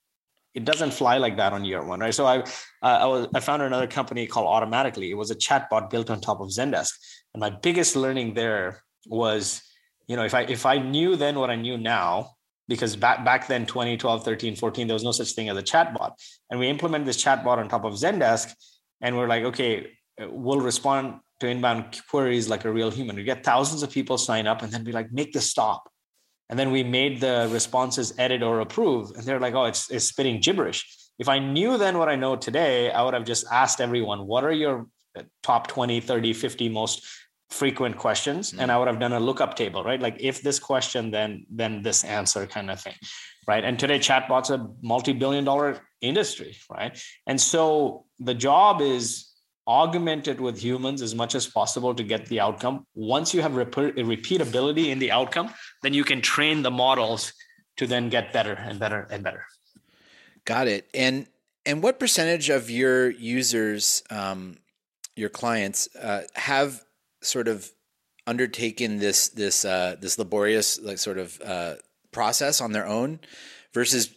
it 0.56 0.64
doesn't 0.64 0.92
fly 0.92 1.18
like 1.18 1.36
that 1.36 1.52
on 1.52 1.66
year 1.66 1.84
one, 1.84 2.00
right? 2.00 2.14
So 2.14 2.24
I, 2.24 2.38
uh, 2.38 2.44
I 2.82 3.04
was 3.04 3.28
I 3.34 3.40
found 3.40 3.60
another 3.62 3.86
company 3.86 4.26
called 4.26 4.46
Automatically. 4.46 5.10
It 5.10 5.14
was 5.14 5.30
a 5.30 5.34
chatbot 5.34 5.90
built 5.90 6.08
on 6.08 6.20
top 6.20 6.40
of 6.40 6.48
Zendesk, 6.48 6.92
and 7.34 7.40
my 7.40 7.50
biggest 7.50 7.94
learning 7.94 8.32
there 8.32 8.82
was 9.06 9.62
you 10.06 10.16
know 10.16 10.24
if 10.24 10.34
i 10.34 10.42
if 10.42 10.66
i 10.66 10.78
knew 10.78 11.16
then 11.16 11.38
what 11.38 11.50
i 11.50 11.56
knew 11.56 11.78
now 11.78 12.36
because 12.68 12.96
back 12.96 13.24
back 13.24 13.46
then 13.46 13.66
2012 13.66 14.24
13 14.24 14.56
14 14.56 14.86
there 14.86 14.94
was 14.94 15.04
no 15.04 15.12
such 15.12 15.32
thing 15.32 15.48
as 15.48 15.56
a 15.56 15.62
chatbot. 15.62 16.12
And 16.50 16.58
we 16.60 16.68
implemented 16.68 17.06
this 17.06 17.22
chatbot 17.22 17.58
on 17.58 17.68
top 17.68 17.84
of 17.84 17.94
zendesk 17.94 18.54
and 19.00 19.16
we're 19.16 19.28
like 19.28 19.44
okay 19.44 19.92
we'll 20.20 20.60
respond 20.60 21.20
to 21.40 21.48
inbound 21.48 22.00
queries 22.08 22.48
like 22.48 22.64
a 22.64 22.72
real 22.72 22.90
human. 22.90 23.16
We 23.16 23.22
get 23.22 23.44
thousands 23.44 23.82
of 23.82 23.90
people 23.90 24.16
sign 24.16 24.46
up 24.46 24.62
and 24.62 24.72
then 24.72 24.84
be 24.84 24.92
like 24.92 25.12
make 25.12 25.32
this 25.32 25.50
stop. 25.50 25.90
And 26.48 26.58
then 26.58 26.70
we 26.70 26.82
made 26.82 27.20
the 27.20 27.48
responses 27.52 28.14
edit 28.18 28.42
or 28.42 28.60
approve 28.60 29.10
and 29.10 29.24
they're 29.24 29.40
like 29.40 29.54
oh 29.54 29.64
it's, 29.64 29.90
it's 29.90 30.06
spitting 30.06 30.40
gibberish. 30.40 30.84
If 31.18 31.28
i 31.28 31.38
knew 31.38 31.78
then 31.78 31.98
what 31.98 32.08
i 32.08 32.16
know 32.16 32.36
today 32.36 32.90
i 32.90 33.02
would 33.02 33.14
have 33.14 33.24
just 33.24 33.46
asked 33.50 33.80
everyone 33.80 34.26
what 34.26 34.44
are 34.44 34.52
your 34.52 34.86
uh, 35.18 35.22
top 35.42 35.66
20 35.66 36.00
30 36.00 36.34
50 36.34 36.68
most 36.68 37.06
frequent 37.50 37.96
questions 37.96 38.50
mm-hmm. 38.50 38.60
and 38.60 38.72
i 38.72 38.78
would 38.78 38.88
have 38.88 38.98
done 38.98 39.12
a 39.12 39.20
lookup 39.20 39.54
table 39.54 39.84
right? 39.84 40.00
Like 40.00 40.16
if 40.18 40.42
this 40.42 40.58
question 40.58 41.10
then 41.10 41.46
then 41.50 41.82
this 41.82 42.04
answer 42.04 42.46
kind 42.46 42.70
of 42.70 42.80
thing 42.80 42.94
right? 43.46 43.64
And 43.64 43.78
today 43.78 43.98
chatbots 43.98 44.50
a 44.50 44.68
multi-billion 44.82 45.44
dollar 45.44 45.80
industry 46.00 46.56
right? 46.70 47.00
And 47.26 47.40
so 47.40 48.04
the 48.18 48.34
job 48.34 48.80
is 48.80 49.32
augmented 49.68 50.40
with 50.40 50.58
humans 50.58 51.02
as 51.02 51.14
much 51.14 51.34
as 51.34 51.46
possible 51.46 51.92
to 51.94 52.04
get 52.04 52.26
the 52.26 52.38
outcome. 52.40 52.86
Once 52.94 53.34
you 53.34 53.42
have 53.42 53.56
rep- 53.56 53.72
repeatability 53.72 54.86
in 54.86 54.98
the 54.98 55.12
outcome 55.12 55.50
then 55.82 55.94
you 55.94 56.04
can 56.04 56.20
train 56.20 56.62
the 56.62 56.70
models 56.70 57.32
to 57.76 57.86
then 57.86 58.08
get 58.08 58.32
better 58.32 58.54
and 58.54 58.78
better 58.78 59.06
and 59.10 59.22
better. 59.22 59.44
Got 60.44 60.68
it. 60.68 60.88
And 60.94 61.26
and 61.64 61.82
what 61.82 61.98
percentage 61.98 62.48
of 62.48 62.70
your 62.70 63.10
users 63.10 64.02
um, 64.10 64.58
your 65.16 65.28
clients 65.28 65.88
uh, 65.96 66.22
have 66.34 66.85
sort 67.26 67.48
of 67.48 67.70
undertaken 68.26 68.98
this 68.98 69.28
this 69.28 69.64
uh, 69.64 69.96
this 70.00 70.18
laborious 70.18 70.80
like 70.80 70.98
sort 70.98 71.18
of 71.18 71.40
uh, 71.44 71.74
process 72.12 72.60
on 72.60 72.72
their 72.72 72.86
own 72.86 73.20
versus 73.72 74.14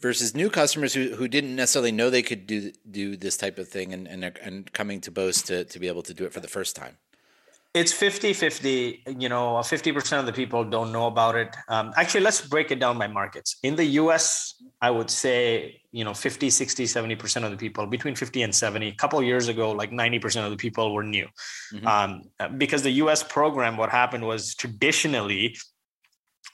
versus 0.00 0.34
new 0.34 0.48
customers 0.48 0.94
who, 0.94 1.14
who 1.14 1.28
didn't 1.28 1.54
necessarily 1.54 1.92
know 1.92 2.08
they 2.08 2.22
could 2.22 2.46
do 2.46 2.72
do 2.90 3.16
this 3.16 3.36
type 3.36 3.58
of 3.58 3.68
thing 3.68 3.92
and 3.92 4.08
and, 4.08 4.38
and 4.42 4.72
coming 4.72 5.00
to 5.00 5.10
Boast 5.10 5.46
to, 5.48 5.64
to 5.64 5.78
be 5.78 5.88
able 5.88 6.02
to 6.02 6.14
do 6.14 6.24
it 6.24 6.32
for 6.32 6.40
the 6.40 6.48
first 6.48 6.74
time? 6.76 6.96
It's 7.74 7.92
50 7.92 8.32
50 8.32 9.04
you 9.18 9.28
know 9.28 9.54
50% 9.56 10.18
of 10.18 10.26
the 10.26 10.32
people 10.32 10.64
don't 10.64 10.92
know 10.92 11.06
about 11.06 11.36
it. 11.36 11.54
Um, 11.68 11.92
actually 11.96 12.22
let's 12.22 12.40
break 12.40 12.70
it 12.70 12.80
down 12.80 12.98
by 12.98 13.06
markets. 13.06 13.56
In 13.62 13.76
the 13.76 13.84
us 13.84 14.54
i 14.80 14.90
would 14.90 15.10
say 15.10 15.79
you 15.92 16.04
know 16.04 16.14
50 16.14 16.50
60 16.50 16.84
70% 16.84 17.44
of 17.44 17.50
the 17.50 17.56
people 17.56 17.86
between 17.86 18.14
50 18.14 18.42
and 18.42 18.54
70 18.54 18.88
a 18.88 18.94
couple 18.94 19.22
years 19.22 19.48
ago 19.48 19.72
like 19.72 19.90
90% 19.90 20.44
of 20.44 20.50
the 20.50 20.56
people 20.56 20.94
were 20.94 21.02
new 21.02 21.26
mm-hmm. 21.72 21.86
um, 21.86 22.58
because 22.58 22.82
the 22.82 22.92
us 22.92 23.22
program 23.22 23.76
what 23.76 23.90
happened 23.90 24.24
was 24.24 24.54
traditionally 24.54 25.56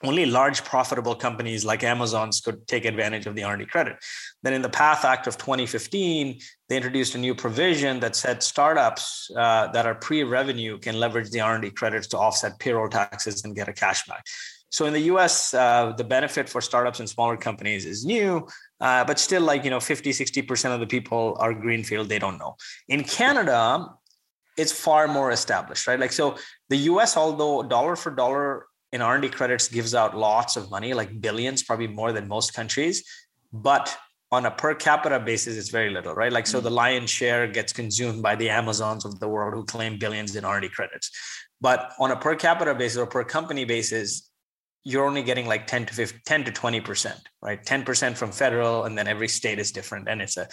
only 0.03 0.27
large 0.27 0.63
profitable 0.65 1.15
companies 1.15 1.65
like 1.65 1.83
Amazon's 1.83 2.41
could 2.41 2.67
take 2.67 2.85
advantage 2.85 3.27
of 3.27 3.35
the 3.35 3.43
R&D 3.45 3.65
credit. 3.67 3.97
Then 4.43 4.53
in 4.53 4.61
the 4.61 4.69
PATH 4.69 5.05
Act 5.05 5.27
of 5.27 5.39
2015, 5.39 6.39
they 6.69 6.77
introduced 6.77 7.15
a 7.15 7.19
new 7.19 7.35
provision 7.35 8.01
that 8.01 8.15
said 8.15 8.43
startups 8.43 9.31
uh, 9.37 9.69
that 9.69 9.87
are 9.87 9.95
pre-revenue 9.95 10.79
can 10.79 11.01
leverage 11.01 11.31
the 11.31 11.41
R&D 11.41 11.71
credits 11.71 12.09
to 12.09 12.19
offset 12.19 12.59
payroll 12.59 12.89
taxes 12.89 13.45
and 13.45 13.57
get 13.57 13.69
a 13.69 13.73
cashback. 13.73 14.21
So 14.69 14.85
in 14.85 14.93
the 14.93 15.01
US, 15.13 15.55
uh, 15.55 15.93
the 15.97 16.05
benefit 16.05 16.49
for 16.49 16.61
startups 16.61 17.01
and 17.01 17.09
smaller 17.09 17.37
companies 17.37 17.87
is 17.87 18.05
new, 18.05 18.47
uh, 18.81 19.05
but 19.05 19.19
still 19.19 19.43
like, 19.43 19.65
you 19.65 19.71
know, 19.71 19.81
50, 19.81 20.11
60% 20.11 20.75
of 20.75 20.81
the 20.81 20.87
people 20.87 21.37
are 21.39 21.55
greenfield, 21.55 22.09
they 22.09 22.19
don't 22.19 22.39
know. 22.39 22.57
In 22.89 23.05
Canada, 23.05 23.89
it's 24.57 24.73
far 24.73 25.09
more 25.09 25.31
established, 25.31 25.87
right? 25.87 26.01
Like, 26.01 26.13
so 26.13 26.37
the 26.69 26.77
US, 26.91 27.17
although 27.17 27.63
dollar 27.63 27.97
for 27.97 28.11
dollar 28.11 28.67
in 28.93 29.03
R&D 29.03 29.29
credits 29.31 29.69
gives 29.69 29.95
out 29.95 30.17
lots 30.17 30.57
of 30.57 30.71
money, 30.71 30.95
like 30.95 31.21
billions, 31.21 31.63
probably 31.63 31.87
more 31.87 32.13
than 32.13 32.29
most 32.29 32.55
countries. 32.55 33.05
But 33.53 33.97
on 34.33 34.47
a 34.47 34.51
per 34.51 34.75
capita 34.75 35.21
basis, 35.21 35.57
it's 35.57 35.71
very 35.71 35.91
little, 35.91 36.15
right? 36.15 36.33
Like, 36.33 36.47
so 36.47 36.61
the 36.61 36.71
mm. 36.71 36.75
lion's 36.75 37.11
share 37.11 37.47
gets 37.47 37.73
consumed 37.73 38.23
by 38.23 38.35
the 38.35 38.51
Amazons 38.51 39.05
of 39.05 39.19
the 39.21 39.29
world 39.29 39.55
who 39.55 39.65
claim 39.65 39.99
billions 39.99 40.35
in 40.37 40.45
R&D 40.45 40.69
credits. 40.71 41.11
But 41.61 41.93
on 41.99 42.11
a 42.11 42.17
per 42.17 42.35
capita 42.35 42.75
basis 42.75 42.99
or 42.99 43.07
per 43.07 43.25
company 43.25 43.65
basis, 43.65 44.31
you're 44.87 45.05
only 45.05 45.25
getting 45.25 45.47
like 45.47 45.67
10 45.67 45.87
to 45.87 45.95
15, 45.95 46.21
10 46.25 46.45
to 46.45 46.53
20%, 46.53 47.21
right? 47.43 47.61
10% 47.65 48.17
from 48.17 48.31
federal, 48.31 48.85
and 48.85 48.97
then 48.97 49.09
every 49.09 49.27
state 49.27 49.59
is 49.59 49.73
different. 49.73 50.09
And 50.09 50.23
it's 50.23 50.37
a, 50.37 50.47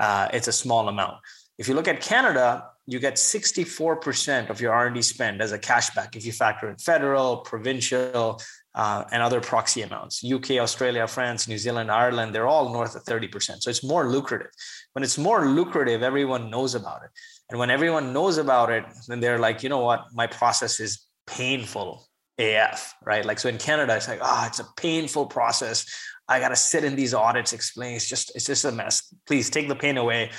uh, 0.00 0.26
it's 0.32 0.48
a 0.48 0.52
small 0.52 0.88
amount. 0.88 1.18
If 1.56 1.68
you 1.68 1.74
look 1.74 1.86
at 1.86 2.00
Canada, 2.00 2.64
you 2.86 2.98
get 2.98 3.14
64% 3.14 4.50
of 4.50 4.60
your 4.60 4.72
R&D 4.72 5.02
spend 5.02 5.40
as 5.40 5.52
a 5.52 5.58
cashback 5.58 6.16
if 6.16 6.26
you 6.26 6.32
factor 6.32 6.68
in 6.68 6.76
federal, 6.78 7.36
provincial, 7.38 8.40
uh, 8.74 9.04
and 9.12 9.22
other 9.22 9.40
proxy 9.40 9.82
amounts. 9.82 10.24
UK, 10.24 10.58
Australia, 10.58 11.06
France, 11.06 11.46
New 11.46 11.56
Zealand, 11.56 11.88
Ireland, 11.88 12.34
they're 12.34 12.48
all 12.48 12.72
north 12.72 12.96
of 12.96 13.04
30%. 13.04 13.62
So 13.62 13.70
it's 13.70 13.84
more 13.84 14.08
lucrative. 14.08 14.50
When 14.94 15.04
it's 15.04 15.16
more 15.16 15.46
lucrative, 15.46 16.02
everyone 16.02 16.50
knows 16.50 16.74
about 16.74 17.04
it. 17.04 17.10
And 17.50 17.60
when 17.60 17.70
everyone 17.70 18.12
knows 18.12 18.36
about 18.36 18.70
it, 18.70 18.84
then 19.06 19.20
they're 19.20 19.38
like, 19.38 19.62
you 19.62 19.68
know 19.68 19.78
what, 19.78 20.06
my 20.12 20.26
process 20.26 20.80
is 20.80 21.06
painful 21.28 22.05
AF, 22.38 22.94
right? 23.04 23.24
Like, 23.24 23.38
so 23.38 23.48
in 23.48 23.58
Canada, 23.58 23.96
it's 23.96 24.08
like, 24.08 24.20
ah, 24.22 24.44
oh, 24.44 24.46
it's 24.46 24.60
a 24.60 24.66
painful 24.76 25.26
process. 25.26 25.86
I 26.28 26.40
got 26.40 26.48
to 26.48 26.56
sit 26.56 26.84
in 26.84 26.96
these 26.96 27.14
audits, 27.14 27.52
explain. 27.52 27.94
It's 27.94 28.08
just, 28.08 28.34
it's 28.34 28.46
just 28.46 28.64
a 28.64 28.72
mess. 28.72 29.14
Please 29.26 29.48
take 29.48 29.68
the 29.68 29.76
pain 29.76 29.96
away 29.96 30.30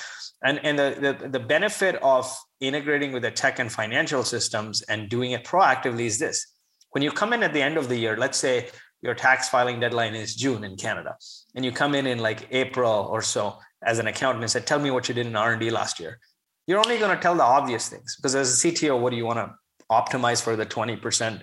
and 0.44 0.60
and 0.64 0.78
the, 0.78 1.18
the, 1.20 1.30
the 1.30 1.40
benefit 1.40 1.96
of 2.02 2.34
integrating 2.60 3.12
with 3.12 3.24
the 3.24 3.32
tech 3.32 3.60
and 3.60 3.72
financial 3.72 4.24
systems 4.24 4.82
and 4.84 5.10
doing 5.10 5.32
it 5.32 5.44
proactively 5.44 6.06
is 6.06 6.20
this 6.20 6.54
when 6.92 7.04
you 7.04 7.12
come 7.12 7.34
in 7.34 7.44
at 7.44 7.54
the 7.54 7.62
end 7.62 7.78
of 7.78 7.90
the 7.90 7.98
year 7.98 8.18
let's 8.18 8.38
say 8.38 8.70
your 9.02 9.14
tax 9.14 9.50
filing 9.50 9.80
deadline 9.80 10.16
is 10.16 10.36
june 10.36 10.64
in 10.64 10.76
canada 10.76 11.16
and 11.56 11.66
you 11.66 11.72
come 11.72 11.96
in 11.96 12.06
in 12.08 12.20
like 12.20 12.48
april 12.52 13.08
or 13.12 13.22
so 13.22 13.58
as 13.84 14.00
an 14.00 14.08
accountant 14.08 14.44
and 14.44 14.52
said 14.52 14.66
tell 14.66 14.80
me 14.80 14.92
what 14.92 15.08
you 15.08 15.16
did 15.16 15.28
in 15.28 15.36
r&d 15.36 15.70
last 15.70 16.00
year 16.00 16.20
you're 16.66 16.80
only 16.80 16.98
going 16.98 17.16
to 17.16 17.22
tell 17.22 17.36
the 17.36 17.44
obvious 17.44 17.90
things 17.90 18.16
because 18.16 18.36
as 18.36 18.64
a 18.64 18.68
cto 18.68 19.00
what 19.00 19.12
do 19.12 19.18
you 19.18 19.26
want 19.26 19.38
to 19.38 19.54
optimize 19.92 20.42
for 20.42 20.56
the 20.56 20.66
20% 20.66 21.42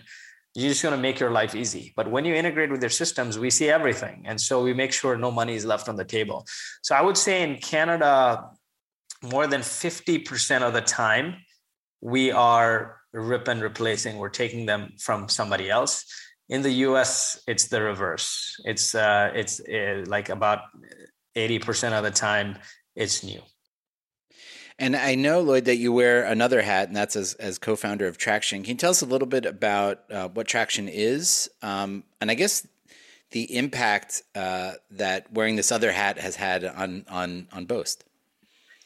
you're 0.55 0.71
just 0.71 0.83
going 0.83 0.95
to 0.95 1.01
make 1.01 1.19
your 1.19 1.31
life 1.31 1.55
easy 1.55 1.93
but 1.97 2.11
when 2.11 2.25
you 2.25 2.35
integrate 2.35 2.71
with 2.71 2.81
their 2.81 2.91
systems 2.91 3.39
we 3.39 3.51
see 3.51 3.69
everything 3.69 4.23
and 4.25 4.41
so 4.41 4.63
we 4.63 4.73
make 4.73 4.93
sure 4.93 5.17
no 5.17 5.31
money 5.31 5.55
is 5.55 5.65
left 5.65 5.89
on 5.89 5.97
the 5.97 6.05
table 6.05 6.45
so 6.83 6.95
i 6.95 7.03
would 7.03 7.17
say 7.17 7.43
in 7.43 7.57
canada 7.59 8.45
more 9.25 9.47
than 9.47 9.61
50% 9.61 10.63
of 10.63 10.73
the 10.73 10.81
time, 10.81 11.37
we 12.01 12.31
are 12.31 13.01
rip 13.13 13.49
and 13.49 13.63
replacing. 13.63 14.19
We're 14.19 14.29
taking 14.29 14.67
them 14.67 14.93
from 14.99 15.29
somebody 15.29 15.71
else. 15.71 16.05
In 16.49 16.63
the 16.63 16.73
US, 16.89 17.43
it's 17.47 17.69
the 17.69 17.81
reverse. 17.83 18.61
It's 18.65 18.95
uh, 18.95 19.31
it's 19.35 19.61
uh, 19.61 20.05
like 20.07 20.29
about 20.29 20.61
80% 21.37 21.93
of 21.93 22.05
the 22.05 22.11
time, 22.11 22.59
it's 22.95 23.25
new. 23.25 23.41
And 24.79 24.97
I 24.97 25.15
know, 25.15 25.41
Lloyd, 25.41 25.67
that 25.67 25.77
you 25.77 25.93
wear 25.93 26.25
another 26.25 26.61
hat, 26.61 26.89
and 26.89 26.97
that's 26.97 27.15
as, 27.15 27.35
as 27.35 27.59
co 27.59 27.77
founder 27.77 28.07
of 28.07 28.19
Traction. 28.19 28.63
Can 28.63 28.71
you 28.71 28.77
tell 28.77 28.91
us 28.91 29.03
a 29.03 29.07
little 29.07 29.29
bit 29.29 29.47
about 29.47 30.01
uh, 30.11 30.29
what 30.29 30.49
Traction 30.49 30.89
is? 30.89 31.49
Um, 31.63 32.03
and 32.21 32.31
I 32.31 32.35
guess 32.35 32.67
the 33.31 33.57
impact 33.57 34.23
uh, 34.35 34.73
that 34.91 35.33
wearing 35.33 35.57
this 35.57 35.71
other 35.71 35.93
hat 35.93 36.19
has 36.19 36.37
had 36.37 36.65
on, 36.65 37.05
on, 37.09 37.49
on 37.53 37.67
Boast. 37.67 38.05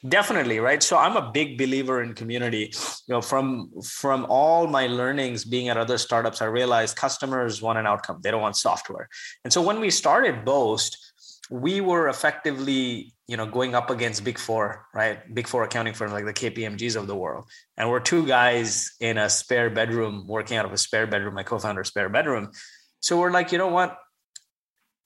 Definitely, 0.07 0.61
right? 0.61 0.81
So 0.81 0.97
I'm 0.97 1.17
a 1.17 1.33
big 1.33 1.59
believer 1.59 2.03
in 2.03 2.15
community. 2.15 2.73
You 3.09 3.15
know, 3.15 3.21
from 3.21 3.73
from 3.83 4.27
all 4.29 4.69
my 4.69 4.87
learnings 4.87 5.45
being 5.45 5.71
at 5.71 5.77
other 5.77 5.99
startups, 5.99 6.41
I 6.41 6.45
realized 6.45 6.97
customers 6.97 7.61
want 7.61 7.79
an 7.79 7.87
outcome. 7.87 8.21
They 8.23 8.31
don't 8.31 8.41
want 8.41 8.57
software. 8.57 9.09
And 9.43 9.53
so 9.53 9.61
when 9.61 9.81
we 9.81 9.91
started 9.91 10.45
Boast, 10.45 10.97
we 11.51 11.81
were 11.81 12.09
effectively, 12.09 13.13
you 13.29 13.37
know, 13.37 13.47
going 13.47 13.75
up 13.75 13.91
against 13.91 14.25
big 14.25 14.39
four, 14.39 14.87
right? 14.93 15.33
Big 15.35 15.47
four 15.47 15.63
accounting 15.63 15.95
firms 15.95 16.13
like 16.13 16.25
the 16.25 16.33
KPMGs 16.33 16.97
of 16.97 17.07
the 17.07 17.15
world. 17.15 17.45
And 17.77 17.89
we're 17.89 18.01
two 18.01 18.27
guys 18.27 18.97
in 19.01 19.19
a 19.19 19.29
spare 19.29 19.71
bedroom, 19.71 20.27
working 20.27 20.57
out 20.57 20.65
of 20.65 20.73
a 20.73 20.79
spare 20.79 21.07
bedroom, 21.07 21.35
my 21.35 21.43
co-founder 21.43 21.85
spare 21.85 22.09
bedroom. 22.09 22.51
So 23.01 23.21
we're 23.21 23.31
like, 23.31 23.53
you 23.53 23.59
know 23.59 23.69
what? 23.69 23.99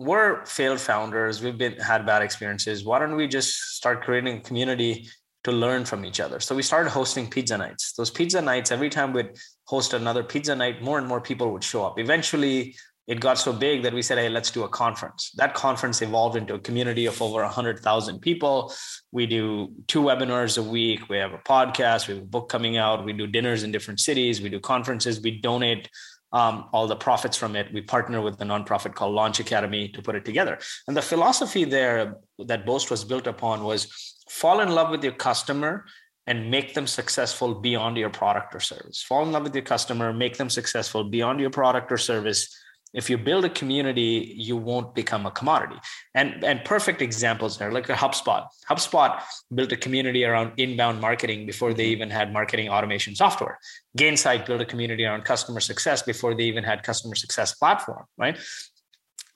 we're 0.02 0.45
failed 0.47 0.81
founders 0.81 1.43
we've 1.43 1.59
been 1.59 1.75
had 1.75 2.05
bad 2.05 2.23
experiences 2.23 2.85
why 2.85 2.99
don't 2.99 3.14
we 3.14 3.29
just 3.29 3.76
start 3.76 4.02
creating 4.02 4.38
a 4.38 4.41
community 4.41 5.07
to 5.45 5.52
learn 5.52 5.85
from 5.85 6.05
each 6.05 6.19
other 6.19 6.41
so 6.41 6.55
we 6.55 6.62
started 6.62 6.91
hosting 6.91 7.29
pizza 7.29 7.57
nights 7.57 7.93
those 7.93 8.11
pizza 8.11 8.41
nights 8.41 8.73
every 8.73 8.91
time 8.91 9.12
we'd 9.12 9.31
host 9.67 9.93
another 9.93 10.25
pizza 10.25 10.55
night 10.57 10.83
more 10.83 10.99
and 10.99 11.07
more 11.07 11.21
people 11.21 11.52
would 11.52 11.64
show 11.64 11.85
up 11.85 11.99
eventually 11.99 12.75
it 13.06 13.21
got 13.21 13.38
so 13.38 13.52
big 13.52 13.82
that 13.82 13.92
we 13.92 14.02
said 14.02 14.18
hey 14.18 14.28
let's 14.28 14.50
do 14.50 14.62
a 14.64 14.68
conference. 14.68 15.32
That 15.37 15.54
conference 15.54 16.02
evolved 16.02 16.37
into 16.37 16.54
a 16.54 16.59
community 16.59 17.06
of 17.06 17.21
over 17.21 17.42
100000 17.42 18.21
people. 18.21 18.73
We 19.11 19.26
do 19.26 19.73
two 19.88 20.02
webinars 20.02 20.59
a 20.59 20.62
week. 20.62 21.09
We 21.09 21.16
have 21.18 21.32
a 21.32 21.38
podcast. 21.38 22.09
We 22.09 22.14
have 22.14 22.23
a 22.23 22.26
book 22.26 22.49
coming 22.49 22.76
out. 22.76 23.04
We 23.04 23.12
do 23.12 23.26
dinners 23.26 23.62
in 23.62 23.73
different 23.73 24.00
cities. 24.00 24.40
We 24.40 24.49
do 24.49 24.61
conferences. 24.61 25.21
We 25.21 25.40
donate 25.40 25.88
um, 26.32 26.68
all 26.73 26.87
the 26.87 26.97
profits 26.97 27.37
from 27.37 27.56
it. 27.56 27.73
We 27.73 27.82
partner 27.82 28.21
with 28.23 28.40
a 28.40 28.44
nonprofit 28.44 28.94
called 28.94 29.14
Launch 29.14 29.38
Academy 29.40 29.88
to 29.88 30.02
put 30.02 30.14
it 30.14 30.25
together. 30.25 30.59
And 30.88 30.97
the 30.97 31.02
philosophy 31.02 31.64
there 31.64 32.16
that 32.38 32.64
Boast 32.64 32.90
was 32.90 33.04
built 33.04 33.26
upon 33.26 33.64
was 33.64 34.25
fall 34.30 34.61
in 34.61 34.71
love 34.71 34.90
with 34.90 35.04
your 35.04 35.12
customer 35.12 35.85
and 36.26 36.50
make 36.50 36.75
them 36.75 36.87
successful 36.87 37.54
beyond 37.56 37.97
your 37.97 38.11
product 38.11 38.54
or 38.54 38.61
service. 38.61 39.02
Fall 39.02 39.25
in 39.25 39.32
love 39.32 39.42
with 39.42 39.54
your 39.54 39.64
customer, 39.64 40.12
make 40.12 40.37
them 40.37 40.49
successful 40.49 41.04
beyond 41.04 41.40
your 41.40 41.50
product 41.50 41.90
or 41.90 41.99
service, 41.99 42.56
if 42.92 43.08
you 43.08 43.16
build 43.16 43.44
a 43.44 43.49
community, 43.49 44.34
you 44.37 44.56
won't 44.56 44.94
become 44.94 45.25
a 45.26 45.30
commodity. 45.30 45.76
And 46.14 46.44
and 46.44 46.64
perfect 46.64 47.00
examples 47.02 47.58
there, 47.58 47.72
like 47.72 47.88
a 47.88 47.94
HubSpot. 47.94 48.46
HubSpot 48.68 49.20
built 49.54 49.72
a 49.72 49.76
community 49.76 50.25
around 50.25 50.52
inbound 50.58 51.00
marketing 51.00 51.46
before 51.46 51.72
they 51.72 51.87
even 51.87 52.11
had 52.11 52.32
marketing 52.32 52.68
automation 52.68 53.14
software. 53.14 53.58
Gainsight 53.96 54.46
built 54.46 54.61
a 54.61 54.66
community 54.66 55.04
around 55.04 55.25
customer 55.25 55.61
success 55.61 56.02
before 56.02 56.34
they 56.34 56.44
even 56.44 56.64
had 56.64 56.82
customer 56.82 57.14
success 57.14 57.54
platform, 57.54 58.04
right? 58.18 58.38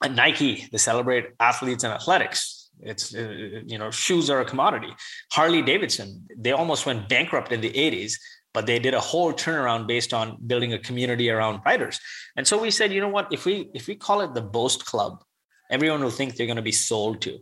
And 0.03 0.15
Nike, 0.15 0.69
they 0.71 0.79
celebrate 0.79 1.29
athletes 1.41 1.85
and 1.85 1.93
athletics. 1.93 2.71
It's 2.81 3.15
uh, 3.15 3.63
you 3.67 3.79
know 3.79 3.91
shoes 3.91 4.29
are 4.29 4.41
a 4.41 4.45
commodity. 4.45 4.93
Harley 5.33 5.63
Davidson, 5.63 6.27
they 6.37 6.53
almost 6.53 6.85
went 6.85 7.09
bankrupt 7.09 7.51
in 7.53 7.63
the 7.63 7.71
80s 7.71 8.15
but 8.57 8.65
they 8.65 8.79
did 8.79 8.95
a 8.95 9.01
whole 9.01 9.35
turnaround 9.35 9.87
based 9.87 10.15
on 10.15 10.39
building 10.47 10.73
a 10.73 10.79
community 10.79 11.29
around 11.29 11.61
riders. 11.67 12.01
And 12.39 12.49
so 12.49 12.57
we 12.57 12.71
said, 12.71 12.91
you 12.91 13.03
know 13.03 13.11
what, 13.11 13.31
if 13.31 13.45
we 13.45 13.69
if 13.75 13.87
we 13.87 13.95
call 13.95 14.23
it 14.23 14.33
the 14.33 14.41
Boast 14.41 14.87
Club, 14.87 15.23
everyone 15.71 16.03
will 16.03 16.17
think 16.19 16.37
they're 16.37 16.47
going 16.47 16.65
to 16.65 16.71
be 16.73 16.73
sold 16.73 17.21
to. 17.21 17.39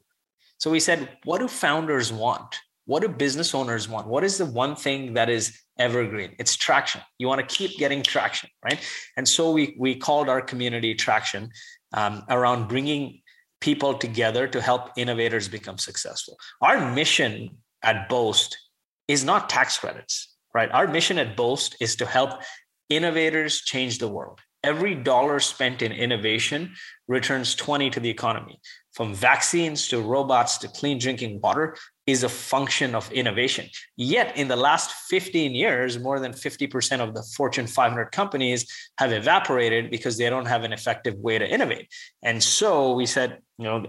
So 0.58 0.72
we 0.72 0.80
said, 0.80 1.08
what 1.22 1.38
do 1.38 1.46
founders 1.46 2.12
want? 2.12 2.58
What 2.86 3.02
do 3.02 3.08
business 3.08 3.54
owners 3.54 3.88
want? 3.88 4.08
What 4.08 4.24
is 4.24 4.38
the 4.38 4.46
one 4.46 4.74
thing 4.74 5.14
that 5.14 5.30
is 5.30 5.56
evergreen? 5.78 6.34
It's 6.40 6.56
traction. 6.56 7.00
You 7.20 7.28
want 7.28 7.48
to 7.48 7.56
keep 7.58 7.78
getting 7.78 8.02
traction, 8.02 8.50
right? 8.64 8.80
And 9.16 9.28
so 9.28 9.52
we 9.52 9.76
we 9.78 9.94
called 9.94 10.28
our 10.28 10.40
community 10.40 10.96
traction 10.96 11.50
um, 11.92 12.24
around 12.28 12.66
bringing 12.66 13.20
people 13.60 13.94
together 13.94 14.48
to 14.48 14.60
help 14.60 14.90
innovators 14.96 15.46
become 15.46 15.78
successful. 15.78 16.36
Our 16.60 16.92
mission 16.92 17.58
at 17.84 18.08
Boast 18.08 18.58
is 19.06 19.24
not 19.24 19.48
tax 19.48 19.78
credits 19.78 20.33
right? 20.54 20.70
Our 20.70 20.86
mission 20.86 21.18
at 21.18 21.36
Boast 21.36 21.76
is 21.80 21.96
to 21.96 22.06
help 22.06 22.42
innovators 22.88 23.60
change 23.62 23.98
the 23.98 24.08
world. 24.08 24.40
Every 24.62 24.94
dollar 24.94 25.40
spent 25.40 25.82
in 25.82 25.92
innovation 25.92 26.74
returns 27.06 27.54
20 27.54 27.90
to 27.90 28.00
the 28.00 28.08
economy. 28.08 28.60
From 28.94 29.12
vaccines 29.12 29.88
to 29.88 30.00
robots 30.00 30.56
to 30.58 30.68
clean 30.68 30.98
drinking 30.98 31.40
water 31.42 31.76
is 32.06 32.22
a 32.22 32.28
function 32.28 32.94
of 32.94 33.10
innovation. 33.12 33.68
Yet, 33.96 34.36
in 34.38 34.48
the 34.48 34.56
last 34.56 34.92
15 35.08 35.54
years, 35.54 35.98
more 35.98 36.18
than 36.20 36.32
50% 36.32 37.00
of 37.00 37.14
the 37.14 37.22
Fortune 37.36 37.66
500 37.66 38.12
companies 38.12 38.66
have 38.98 39.12
evaporated 39.12 39.90
because 39.90 40.16
they 40.16 40.30
don't 40.30 40.46
have 40.46 40.62
an 40.62 40.72
effective 40.72 41.16
way 41.16 41.38
to 41.38 41.46
innovate. 41.46 41.88
And 42.22 42.42
so 42.42 42.94
we 42.94 43.04
said, 43.04 43.40
you 43.58 43.64
know, 43.64 43.86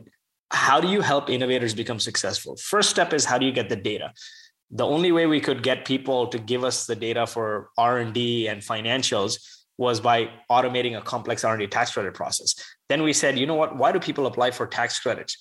how 0.52 0.82
do 0.82 0.88
you 0.88 1.02
help 1.02 1.30
innovators 1.30 1.74
become 1.74 2.00
successful? 2.00 2.58
First 2.58 2.90
step 2.90 3.14
is 3.14 3.26
how 3.26 3.38
do 3.38 3.46
you 3.46 3.52
get 3.52 3.70
the 3.70 3.76
data? 3.76 4.12
The 4.72 4.86
only 4.86 5.12
way 5.12 5.26
we 5.26 5.40
could 5.40 5.64
get 5.64 5.86
people 5.86 6.28
to 6.28 6.38
give 6.38 6.64
us 6.64 6.86
the 6.86 6.96
data 6.96 7.28
for 7.28 7.70
r&d 7.78 8.48
and 8.48 8.62
financials 8.62 9.38
was 9.78 10.00
by 10.00 10.30
automating 10.50 10.98
a 10.98 11.02
complex 11.02 11.44
r&d 11.44 11.68
tax 11.68 11.94
credit 11.94 12.14
process. 12.14 12.56
Then 12.90 13.04
we 13.04 13.14
said 13.14 13.38
you 13.38 13.46
know 13.46 13.56
what? 13.56 13.78
Why 13.78 13.92
do 13.92 14.00
people 14.00 14.26
apply 14.26 14.52
for 14.52 14.66
tax 14.68 15.00
credits 15.00 15.38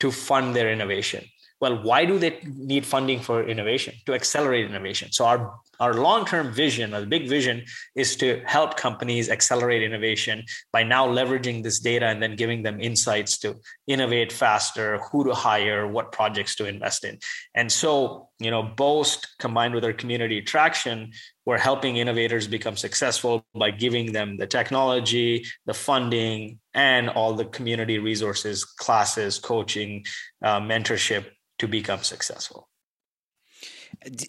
to 0.00 0.10
fund 0.10 0.56
their 0.56 0.70
innovation? 0.72 1.24
Well 1.60 1.82
why 1.82 2.04
do 2.04 2.18
they 2.18 2.40
need 2.44 2.84
funding 2.84 3.20
for 3.20 3.46
innovation? 3.46 3.94
To 4.06 4.14
accelerate 4.14 4.66
innovation. 4.66 5.12
So 5.12 5.26
our 5.26 5.54
our 5.80 5.94
long-term 5.94 6.52
vision 6.52 6.94
or 6.94 7.00
the 7.00 7.06
big 7.06 7.28
vision 7.28 7.64
is 7.94 8.16
to 8.16 8.42
help 8.44 8.76
companies 8.76 9.28
accelerate 9.28 9.82
innovation 9.82 10.44
by 10.72 10.82
now 10.82 11.06
leveraging 11.06 11.62
this 11.62 11.78
data 11.78 12.06
and 12.06 12.22
then 12.22 12.36
giving 12.36 12.62
them 12.62 12.80
insights 12.80 13.38
to 13.38 13.56
innovate 13.86 14.32
faster 14.32 14.98
who 15.10 15.24
to 15.24 15.34
hire 15.34 15.86
what 15.86 16.12
projects 16.12 16.54
to 16.56 16.66
invest 16.66 17.04
in 17.04 17.18
and 17.54 17.70
so 17.70 18.28
you 18.38 18.50
know 18.50 18.62
boast 18.62 19.28
combined 19.38 19.74
with 19.74 19.84
our 19.84 19.92
community 19.92 20.40
traction 20.42 21.10
we're 21.44 21.58
helping 21.58 21.96
innovators 21.96 22.48
become 22.48 22.76
successful 22.76 23.44
by 23.54 23.70
giving 23.70 24.12
them 24.12 24.36
the 24.36 24.46
technology 24.46 25.44
the 25.66 25.74
funding 25.74 26.58
and 26.74 27.08
all 27.08 27.34
the 27.34 27.44
community 27.46 27.98
resources 27.98 28.64
classes 28.64 29.38
coaching 29.38 30.04
uh, 30.42 30.60
mentorship 30.60 31.26
to 31.58 31.68
become 31.68 32.02
successful. 32.02 32.68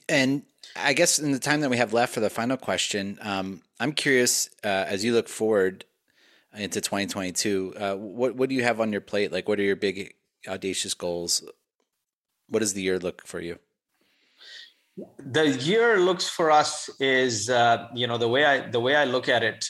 And 0.08 0.44
I 0.80 0.94
guess 0.94 1.20
in 1.20 1.32
the 1.32 1.40
time 1.40 1.62
that 1.62 1.70
we 1.70 1.78
have 1.78 1.94
left 1.94 2.14
for 2.14 2.20
the 2.20 2.30
final 2.30 2.58
question, 2.58 3.18
um, 3.22 3.62
I'm 3.80 3.92
curious 3.92 4.50
uh, 4.64 4.86
as 4.88 5.04
you 5.04 5.14
look 5.14 5.28
forward 5.28 5.86
into 6.56 6.82
2022, 6.82 7.74
uh, 7.78 7.96
what 7.96 8.36
what 8.36 8.50
do 8.50 8.56
you 8.56 8.64
have 8.64 8.80
on 8.80 8.92
your 8.92 9.02
plate? 9.02 9.32
Like, 9.32 9.48
what 9.48 9.60
are 9.60 9.64
your 9.64 9.76
big 9.76 10.16
audacious 10.48 10.94
goals? 10.94 11.44
What 12.50 12.60
does 12.60 12.74
the 12.74 12.82
year 12.82 13.00
look 13.00 13.26
for 13.26 13.40
you? 13.40 13.60
The 15.20 15.50
year 15.50 16.00
looks 16.00 16.28
for 16.28 16.50
us 16.50 16.90
is 17.00 17.50
uh, 17.50 17.88
you 17.94 18.08
know 18.08 18.18
the 18.18 18.28
way 18.28 18.46
I 18.46 18.70
the 18.70 18.80
way 18.80 18.96
I 18.96 19.06
look 19.06 19.30
at 19.30 19.44
it 19.44 19.70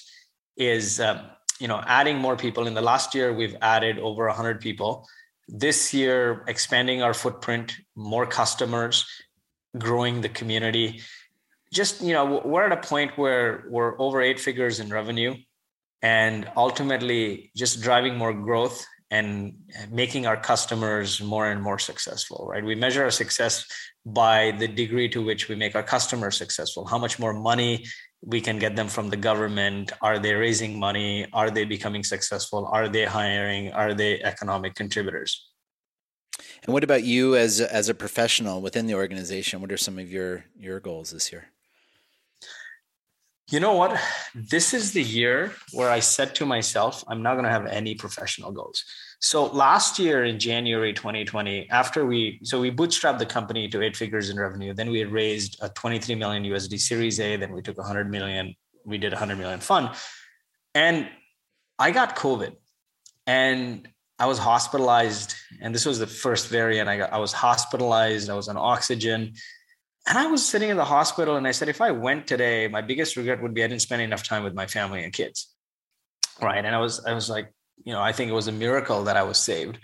is 0.55 0.99
um, 0.99 1.19
you 1.59 1.67
know 1.67 1.81
adding 1.85 2.17
more 2.17 2.37
people. 2.37 2.67
In 2.67 2.73
the 2.73 2.81
last 2.81 3.13
year, 3.13 3.33
we've 3.33 3.55
added 3.61 3.99
over 3.99 4.27
100 4.27 4.61
people 4.61 5.07
this 5.47 5.93
year 5.93 6.43
expanding 6.47 7.01
our 7.01 7.13
footprint 7.13 7.73
more 7.95 8.25
customers 8.25 9.05
growing 9.79 10.21
the 10.21 10.29
community. 10.29 11.01
Just 11.73 12.01
you 12.01 12.13
know 12.13 12.41
we're 12.45 12.65
at 12.65 12.71
a 12.71 12.87
point 12.87 13.17
where 13.17 13.65
we're 13.69 13.99
over 13.99 14.21
eight 14.21 14.39
figures 14.39 14.79
in 14.79 14.89
revenue 14.89 15.35
and 16.01 16.49
ultimately 16.55 17.51
just 17.55 17.81
driving 17.81 18.15
more 18.15 18.33
growth 18.33 18.85
and 19.09 19.55
making 19.89 20.27
our 20.27 20.37
customers 20.37 21.21
more 21.21 21.49
and 21.49 21.61
more 21.61 21.79
successful 21.79 22.47
right? 22.49 22.63
We 22.63 22.75
measure 22.75 23.03
our 23.03 23.11
success 23.11 23.65
by 24.05 24.51
the 24.51 24.67
degree 24.67 25.09
to 25.09 25.21
which 25.21 25.47
we 25.49 25.55
make 25.55 25.75
our 25.75 25.83
customers 25.83 26.37
successful 26.37 26.85
how 26.85 26.97
much 26.97 27.19
more 27.19 27.33
money 27.33 27.85
we 28.21 28.41
can 28.41 28.59
get 28.59 28.75
them 28.75 28.87
from 28.87 29.09
the 29.09 29.17
government. 29.17 29.91
Are 30.01 30.19
they 30.19 30.33
raising 30.33 30.79
money? 30.79 31.27
Are 31.33 31.51
they 31.51 31.65
becoming 31.65 32.03
successful? 32.03 32.67
Are 32.71 32.89
they 32.89 33.05
hiring? 33.05 33.71
Are 33.73 33.93
they 33.93 34.21
economic 34.23 34.75
contributors 34.75 35.46
and 36.63 36.73
what 36.73 36.83
about 36.83 37.03
you 37.03 37.35
as 37.35 37.61
as 37.61 37.89
a 37.89 37.93
professional 37.93 38.61
within 38.61 38.87
the 38.87 38.95
organization? 38.95 39.61
What 39.61 39.71
are 39.71 39.77
some 39.77 39.99
of 39.99 40.11
your 40.11 40.45
your 40.57 40.79
goals 40.79 41.11
this 41.11 41.31
year? 41.31 41.47
You 43.49 43.61
know 43.61 43.73
what? 43.73 43.97
This 44.35 44.73
is 44.73 44.91
the 44.91 45.01
year 45.01 45.53
where 45.71 45.89
i 45.89 46.01
said 46.01 46.35
to 46.35 46.45
myself 46.45 47.03
i'm 47.07 47.23
not 47.23 47.33
going 47.35 47.45
to 47.45 47.51
have 47.51 47.65
any 47.65 47.95
professional 47.95 48.51
goals. 48.51 48.83
So 49.19 49.45
last 49.45 49.97
year 49.97 50.25
in 50.25 50.37
January 50.37 50.93
2020, 50.93 51.69
after 51.71 52.05
we 52.05 52.39
so 52.43 52.59
we 52.59 52.69
bootstrapped 52.69 53.17
the 53.17 53.25
company 53.25 53.67
to 53.69 53.81
eight 53.81 53.95
figures 53.95 54.29
in 54.29 54.39
revenue, 54.39 54.73
then 54.73 54.91
we 54.91 54.99
had 54.99 55.11
raised 55.11 55.57
a 55.61 55.69
23 55.69 56.15
million 56.15 56.43
USD 56.43 56.79
Series 56.79 57.19
A, 57.19 57.35
then 57.35 57.51
we 57.51 57.61
took 57.61 57.77
100 57.77 58.11
million, 58.11 58.53
we 58.85 58.97
did 58.97 59.11
100 59.13 59.37
million 59.37 59.59
fund, 59.59 59.89
and 60.75 61.09
I 61.79 61.91
got 61.91 62.15
COVID, 62.15 62.55
and 63.25 63.87
I 64.19 64.25
was 64.25 64.37
hospitalized, 64.37 65.35
and 65.61 65.73
this 65.73 65.85
was 65.85 65.99
the 65.99 66.07
first 66.07 66.49
variant. 66.49 66.89
I 66.89 66.97
got 66.97 67.13
I 67.13 67.19
was 67.19 67.33
hospitalized, 67.33 68.29
I 68.29 68.33
was 68.33 68.47
on 68.47 68.57
oxygen. 68.57 69.33
And 70.07 70.17
I 70.17 70.27
was 70.27 70.45
sitting 70.45 70.69
in 70.69 70.77
the 70.77 70.85
hospital 70.85 71.35
and 71.35 71.45
I 71.45 71.51
said, 71.51 71.67
if 71.67 71.81
I 71.81 71.91
went 71.91 72.27
today, 72.27 72.69
my 72.69 72.81
biggest 72.81 73.17
regret 73.17 73.41
would 73.41 73.53
be 73.53 73.61
I 73.61 73.67
didn't 73.67 73.81
spend 73.81 74.01
enough 74.01 74.23
time 74.23 74.45
with 74.45 74.53
my 74.53 74.65
family 74.65 75.03
and 75.03 75.11
kids. 75.11 75.53
Right. 76.41 76.63
And 76.63 76.73
I 76.73 76.79
was, 76.79 77.03
I 77.05 77.13
was 77.13 77.29
like, 77.29 77.51
you 77.83 77.91
know, 77.91 78.01
I 78.01 78.13
think 78.13 78.31
it 78.31 78.33
was 78.33 78.47
a 78.47 78.53
miracle 78.53 79.03
that 79.03 79.17
I 79.17 79.23
was 79.23 79.37
saved. 79.37 79.79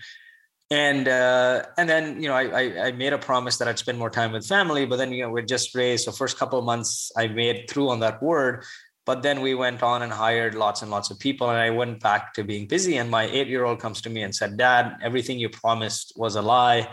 And 0.71 1.07
uh, 1.07 1.63
and 1.77 1.87
then 1.87 2.21
you 2.21 2.29
know, 2.29 2.35
I, 2.35 2.43
I, 2.45 2.85
I 2.87 2.91
made 2.93 3.13
a 3.13 3.17
promise 3.17 3.57
that 3.57 3.67
I'd 3.67 3.77
spend 3.77 3.99
more 3.99 4.09
time 4.09 4.31
with 4.31 4.47
family. 4.47 4.85
But 4.85 4.95
then 4.97 5.11
you 5.11 5.23
know, 5.23 5.29
we 5.29 5.43
just 5.43 5.75
raised. 5.75 6.05
So 6.05 6.11
first 6.11 6.39
couple 6.39 6.57
of 6.57 6.65
months, 6.65 7.11
I 7.15 7.27
made 7.27 7.69
through 7.69 7.89
on 7.89 7.99
that 7.99 8.23
word. 8.23 8.63
But 9.05 9.21
then 9.21 9.41
we 9.41 9.53
went 9.53 9.83
on 9.83 10.01
and 10.01 10.11
hired 10.11 10.55
lots 10.55 10.81
and 10.81 10.89
lots 10.89 11.11
of 11.11 11.19
people, 11.19 11.49
and 11.49 11.57
I 11.57 11.69
went 11.69 11.99
back 11.99 12.33
to 12.35 12.43
being 12.43 12.67
busy. 12.67 12.97
And 12.97 13.11
my 13.11 13.23
eight-year-old 13.25 13.79
comes 13.79 14.01
to 14.01 14.09
me 14.09 14.23
and 14.23 14.33
said, 14.33 14.57
"Dad, 14.57 14.97
everything 15.01 15.39
you 15.39 15.49
promised 15.49 16.13
was 16.15 16.35
a 16.35 16.41
lie. 16.41 16.89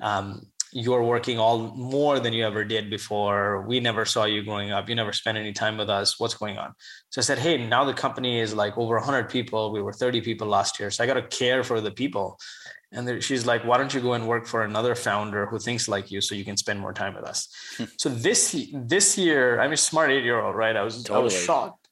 Um, 0.00 0.46
you're 0.74 1.04
working 1.04 1.38
all 1.38 1.72
more 1.76 2.18
than 2.18 2.32
you 2.32 2.44
ever 2.44 2.64
did 2.64 2.90
before. 2.90 3.62
We 3.62 3.78
never 3.78 4.04
saw 4.04 4.24
you 4.24 4.42
growing 4.42 4.72
up. 4.72 4.88
You 4.88 4.96
never 4.96 5.12
spent 5.12 5.38
any 5.38 5.52
time 5.52 5.78
with 5.78 5.88
us. 5.88 6.18
What's 6.18 6.34
going 6.34 6.58
on? 6.58 6.74
So 7.10 7.20
I 7.20 7.22
said, 7.22 7.38
Hey, 7.38 7.64
now 7.64 7.84
the 7.84 7.94
company 7.94 8.40
is 8.40 8.54
like 8.54 8.76
over 8.76 8.96
100 8.96 9.28
people. 9.30 9.72
We 9.72 9.80
were 9.80 9.92
30 9.92 10.20
people 10.22 10.48
last 10.48 10.80
year. 10.80 10.90
So 10.90 11.04
I 11.04 11.06
got 11.06 11.14
to 11.14 11.22
care 11.22 11.62
for 11.62 11.80
the 11.80 11.92
people. 11.92 12.40
And 12.94 13.22
she's 13.22 13.44
like, 13.44 13.64
Why 13.64 13.76
don't 13.76 13.92
you 13.92 14.00
go 14.00 14.12
and 14.14 14.26
work 14.26 14.46
for 14.46 14.64
another 14.64 14.94
founder 14.94 15.46
who 15.46 15.58
thinks 15.58 15.88
like 15.88 16.10
you 16.10 16.20
so 16.20 16.34
you 16.34 16.44
can 16.44 16.56
spend 16.56 16.80
more 16.80 16.92
time 16.92 17.14
with 17.14 17.24
us? 17.24 17.48
Hmm. 17.76 17.84
so 17.98 18.08
this 18.08 18.56
this 18.72 19.18
year, 19.18 19.60
I'm 19.60 19.72
a 19.72 19.76
smart 19.76 20.10
eight 20.10 20.24
year 20.24 20.40
old, 20.40 20.56
right? 20.56 20.76
I 20.76 20.82
was, 20.82 21.02
totally. 21.02 21.20
I 21.20 21.24
was 21.24 21.44
shocked. 21.44 21.88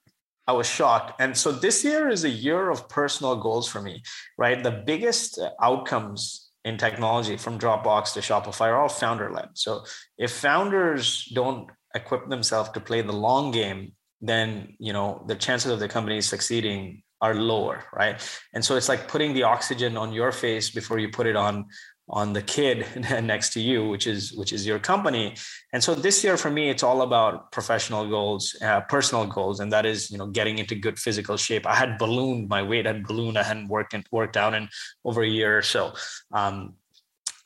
I 0.46 0.52
was 0.52 0.66
shocked. 0.66 1.20
And 1.20 1.36
so 1.36 1.52
this 1.52 1.84
year 1.84 2.08
is 2.08 2.24
a 2.24 2.28
year 2.28 2.70
of 2.70 2.88
personal 2.88 3.36
goals 3.36 3.68
for 3.68 3.80
me, 3.80 4.02
right? 4.36 4.62
The 4.62 4.82
biggest 4.86 5.40
outcomes 5.60 6.50
in 6.64 6.78
technology 6.78 7.36
from 7.36 7.58
Dropbox 7.58 8.14
to 8.14 8.20
Shopify 8.20 8.68
are 8.68 8.80
all 8.80 8.88
founder 8.88 9.30
led. 9.30 9.50
So 9.54 9.84
if 10.18 10.32
founders 10.32 11.30
don't 11.34 11.70
equip 11.94 12.28
themselves 12.28 12.70
to 12.70 12.80
play 12.80 13.02
the 13.02 13.12
long 13.12 13.50
game, 13.50 13.92
then 14.20 14.76
you 14.78 14.92
know 14.92 15.24
the 15.26 15.34
chances 15.34 15.72
of 15.72 15.80
the 15.80 15.88
company 15.88 16.20
succeeding 16.20 17.02
are 17.22 17.34
lower, 17.36 17.84
right? 17.94 18.20
And 18.52 18.64
so 18.64 18.76
it's 18.76 18.88
like 18.88 19.06
putting 19.06 19.32
the 19.32 19.44
oxygen 19.44 19.96
on 19.96 20.12
your 20.12 20.32
face 20.32 20.70
before 20.70 20.98
you 20.98 21.08
put 21.08 21.26
it 21.26 21.36
on 21.36 21.66
on 22.08 22.32
the 22.32 22.42
kid 22.42 22.84
next 23.22 23.52
to 23.52 23.60
you 23.60 23.88
which 23.88 24.08
is 24.08 24.32
which 24.32 24.52
is 24.52 24.66
your 24.66 24.80
company. 24.80 25.36
And 25.72 25.82
so 25.82 25.94
this 25.94 26.24
year 26.24 26.36
for 26.36 26.50
me 26.50 26.68
it's 26.68 26.82
all 26.82 27.02
about 27.02 27.52
professional 27.52 28.08
goals 28.08 28.56
uh, 28.60 28.80
personal 28.82 29.24
goals. 29.24 29.60
And 29.60 29.72
that 29.72 29.86
is 29.86 30.10
you 30.10 30.18
know 30.18 30.26
getting 30.26 30.58
into 30.58 30.74
good 30.74 30.98
physical 30.98 31.36
shape. 31.36 31.64
I 31.64 31.76
had 31.76 31.98
ballooned 31.98 32.48
my 32.48 32.62
weight 32.62 32.86
had 32.86 33.06
ballooned. 33.06 33.38
I 33.38 33.44
hadn't 33.44 33.68
worked 33.68 33.94
and 33.94 34.04
worked 34.10 34.36
out 34.36 34.52
in 34.52 34.68
over 35.04 35.22
a 35.22 35.28
year 35.28 35.56
or 35.56 35.62
so. 35.62 35.92
Um, 36.32 36.74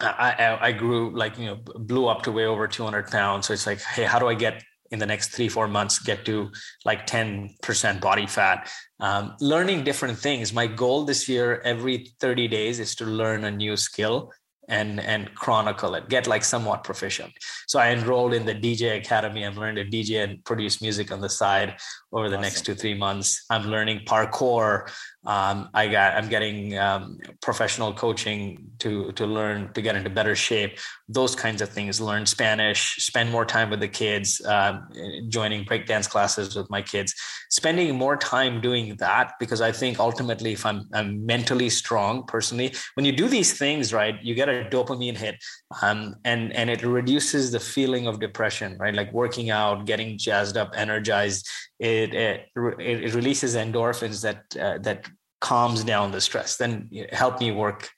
I, 0.01 0.59
I, 0.61 0.73
grew 0.73 1.17
like 1.17 1.39
you 1.39 1.47
know 1.47 1.57
blew 1.57 2.07
up 2.07 2.23
to 2.23 2.33
way 2.33 2.45
over 2.45 2.69
200 2.69 3.11
pounds. 3.11 3.47
So 3.47 3.55
it's 3.55 3.67
like 3.67 3.81
hey 3.81 4.05
how 4.05 4.19
do 4.19 4.29
i 4.29 4.35
get 4.35 4.63
in 4.91 4.99
the 4.99 5.07
next 5.07 5.29
three 5.29 5.49
four 5.49 5.69
months 5.69 5.99
get 5.99 6.25
to 6.25 6.51
like 6.85 7.07
10% 7.07 8.01
body 8.01 8.27
fat. 8.27 8.71
Um, 9.01 9.35
learning 9.41 9.85
different 9.85 10.19
things. 10.19 10.53
My 10.53 10.67
goal 10.67 11.05
this 11.05 11.29
year 11.29 11.61
every 11.65 12.13
30 12.21 12.49
days 12.49 12.81
is 12.81 12.95
to 12.97 13.05
learn 13.05 13.45
a 13.45 13.51
new 13.51 13.77
skill 13.77 14.33
and 14.69 15.01
and 15.01 15.33
chronicle 15.35 15.95
it 15.95 16.09
get 16.09 16.27
like 16.27 16.45
somewhat 16.45 16.83
proficient. 16.83 17.33
So 17.67 17.79
i 17.79 17.91
enrolled 17.91 18.35
in 18.35 18.45
the 18.45 18.55
dj 18.55 18.97
academy. 18.97 19.45
I'm 19.45 19.57
learning 19.57 19.85
to 19.85 19.97
dj 19.97 20.25
and 20.25 20.45
produce 20.45 20.83
music 20.83 21.13
on 21.13 21.21
the 21.21 21.29
side 21.29 21.77
over 22.13 22.29
the 22.29 22.37
awesome. 22.37 22.43
next 22.43 22.67
two 22.67 22.75
three 22.75 22.95
months. 22.95 23.45
I'm 23.51 23.67
learning 23.67 24.01
parkour 24.07 24.91
um, 25.27 25.69
I 25.75 25.89
got 25.89 26.15
I'm 26.15 26.29
getting 26.29 26.79
um, 26.79 27.19
professional 27.43 27.93
coaching 27.93 28.71
to 28.79 29.11
to 29.13 29.27
learn 29.27 29.73
to 29.73 29.83
get 29.83 29.97
into 29.97 30.09
better 30.09 30.37
shape. 30.37 30.79
Those 31.09 31.35
kinds 31.35 31.61
of 31.63 31.69
things. 31.69 32.01
Learn 32.01 32.27
Spanish. 32.27 32.97
Spend 32.97 33.31
more 33.31 33.45
time 33.45 33.71
with 33.71 33.81
the 33.81 33.89
kids. 33.89 34.41
Uh, 34.41 34.81
joining 35.29 35.65
breakdance 35.65 36.09
classes 36.09 36.55
with 36.55 36.71
my 36.71 36.81
kids. 36.81 37.13
Spending 37.51 37.97
more 37.97 38.17
time 38.17 38.61
doing 38.61 38.97
that 38.99 39.33
because 39.41 39.61
I 39.61 39.73
think 39.73 39.99
ultimately, 39.99 40.53
if 40.53 40.65
I'm 40.65 40.89
I'm 40.93 41.27
mentally 41.27 41.71
strong 41.71 42.25
personally, 42.25 42.73
when 42.95 43.05
you 43.05 43.13
do 43.13 43.29
these 43.29 43.59
things 43.59 43.93
right, 43.93 44.23
you 44.23 44.35
get 44.35 44.49
a 44.49 44.69
dopamine 44.71 45.17
hit, 45.17 45.37
um, 45.83 46.15
and 46.25 46.53
and 46.53 46.71
it 46.71 46.85
reduces 46.85 47.51
the 47.51 47.61
feeling 47.61 48.07
of 48.07 48.21
depression. 48.21 48.77
Right, 48.79 48.95
like 48.95 49.13
working 49.13 49.51
out, 49.51 49.87
getting 49.87 50.19
jazzed 50.19 50.57
up, 50.57 50.73
energized. 50.77 51.49
It 51.81 52.15
it, 52.15 52.49
it 52.57 53.15
releases 53.15 53.57
endorphins 53.57 54.23
that 54.23 54.45
uh, 54.61 54.79
that 54.79 55.07
calms 55.41 55.85
down 55.85 56.13
the 56.13 56.21
stress, 56.21 56.57
then 56.57 56.91
help 57.13 57.41
me 57.41 57.53
work 57.53 57.89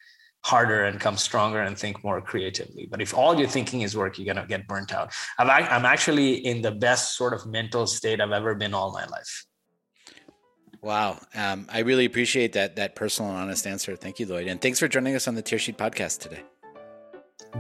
harder 0.44 0.84
and 0.84 1.00
come 1.00 1.16
stronger 1.16 1.60
and 1.60 1.76
think 1.76 2.02
more 2.04 2.20
creatively. 2.20 2.86
But 2.90 3.02
if 3.02 3.12
all 3.12 3.38
you're 3.38 3.48
thinking 3.48 3.82
is 3.82 3.96
work, 3.96 4.18
you're 4.18 4.32
going 4.32 4.42
to 4.42 4.48
get 4.48 4.66
burnt 4.66 4.92
out. 4.94 5.12
I'm, 5.38 5.50
I'm 5.50 5.84
actually 5.84 6.34
in 6.46 6.62
the 6.62 6.70
best 6.70 7.16
sort 7.16 7.34
of 7.34 7.46
mental 7.46 7.86
state 7.86 8.20
I've 8.20 8.32
ever 8.32 8.54
been 8.54 8.74
all 8.74 8.92
my 8.92 9.04
life. 9.06 9.44
Wow. 10.80 11.18
Um, 11.34 11.66
I 11.70 11.80
really 11.80 12.04
appreciate 12.04 12.52
that, 12.52 12.76
that 12.76 12.94
personal 12.94 13.30
and 13.32 13.40
honest 13.40 13.66
answer. 13.66 13.96
Thank 13.96 14.20
you, 14.20 14.26
Lloyd. 14.26 14.46
And 14.46 14.60
thanks 14.60 14.78
for 14.78 14.86
joining 14.86 15.16
us 15.16 15.26
on 15.26 15.34
the 15.34 15.42
Tearsheet 15.42 15.76
podcast 15.76 16.20
today. 16.20 16.42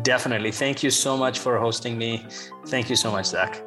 Definitely. 0.02 0.52
Thank 0.52 0.82
you 0.82 0.90
so 0.90 1.16
much 1.16 1.38
for 1.38 1.58
hosting 1.58 1.98
me. 1.98 2.24
Thank 2.66 2.88
you 2.90 2.96
so 2.96 3.10
much, 3.10 3.26
Zach. 3.26 3.60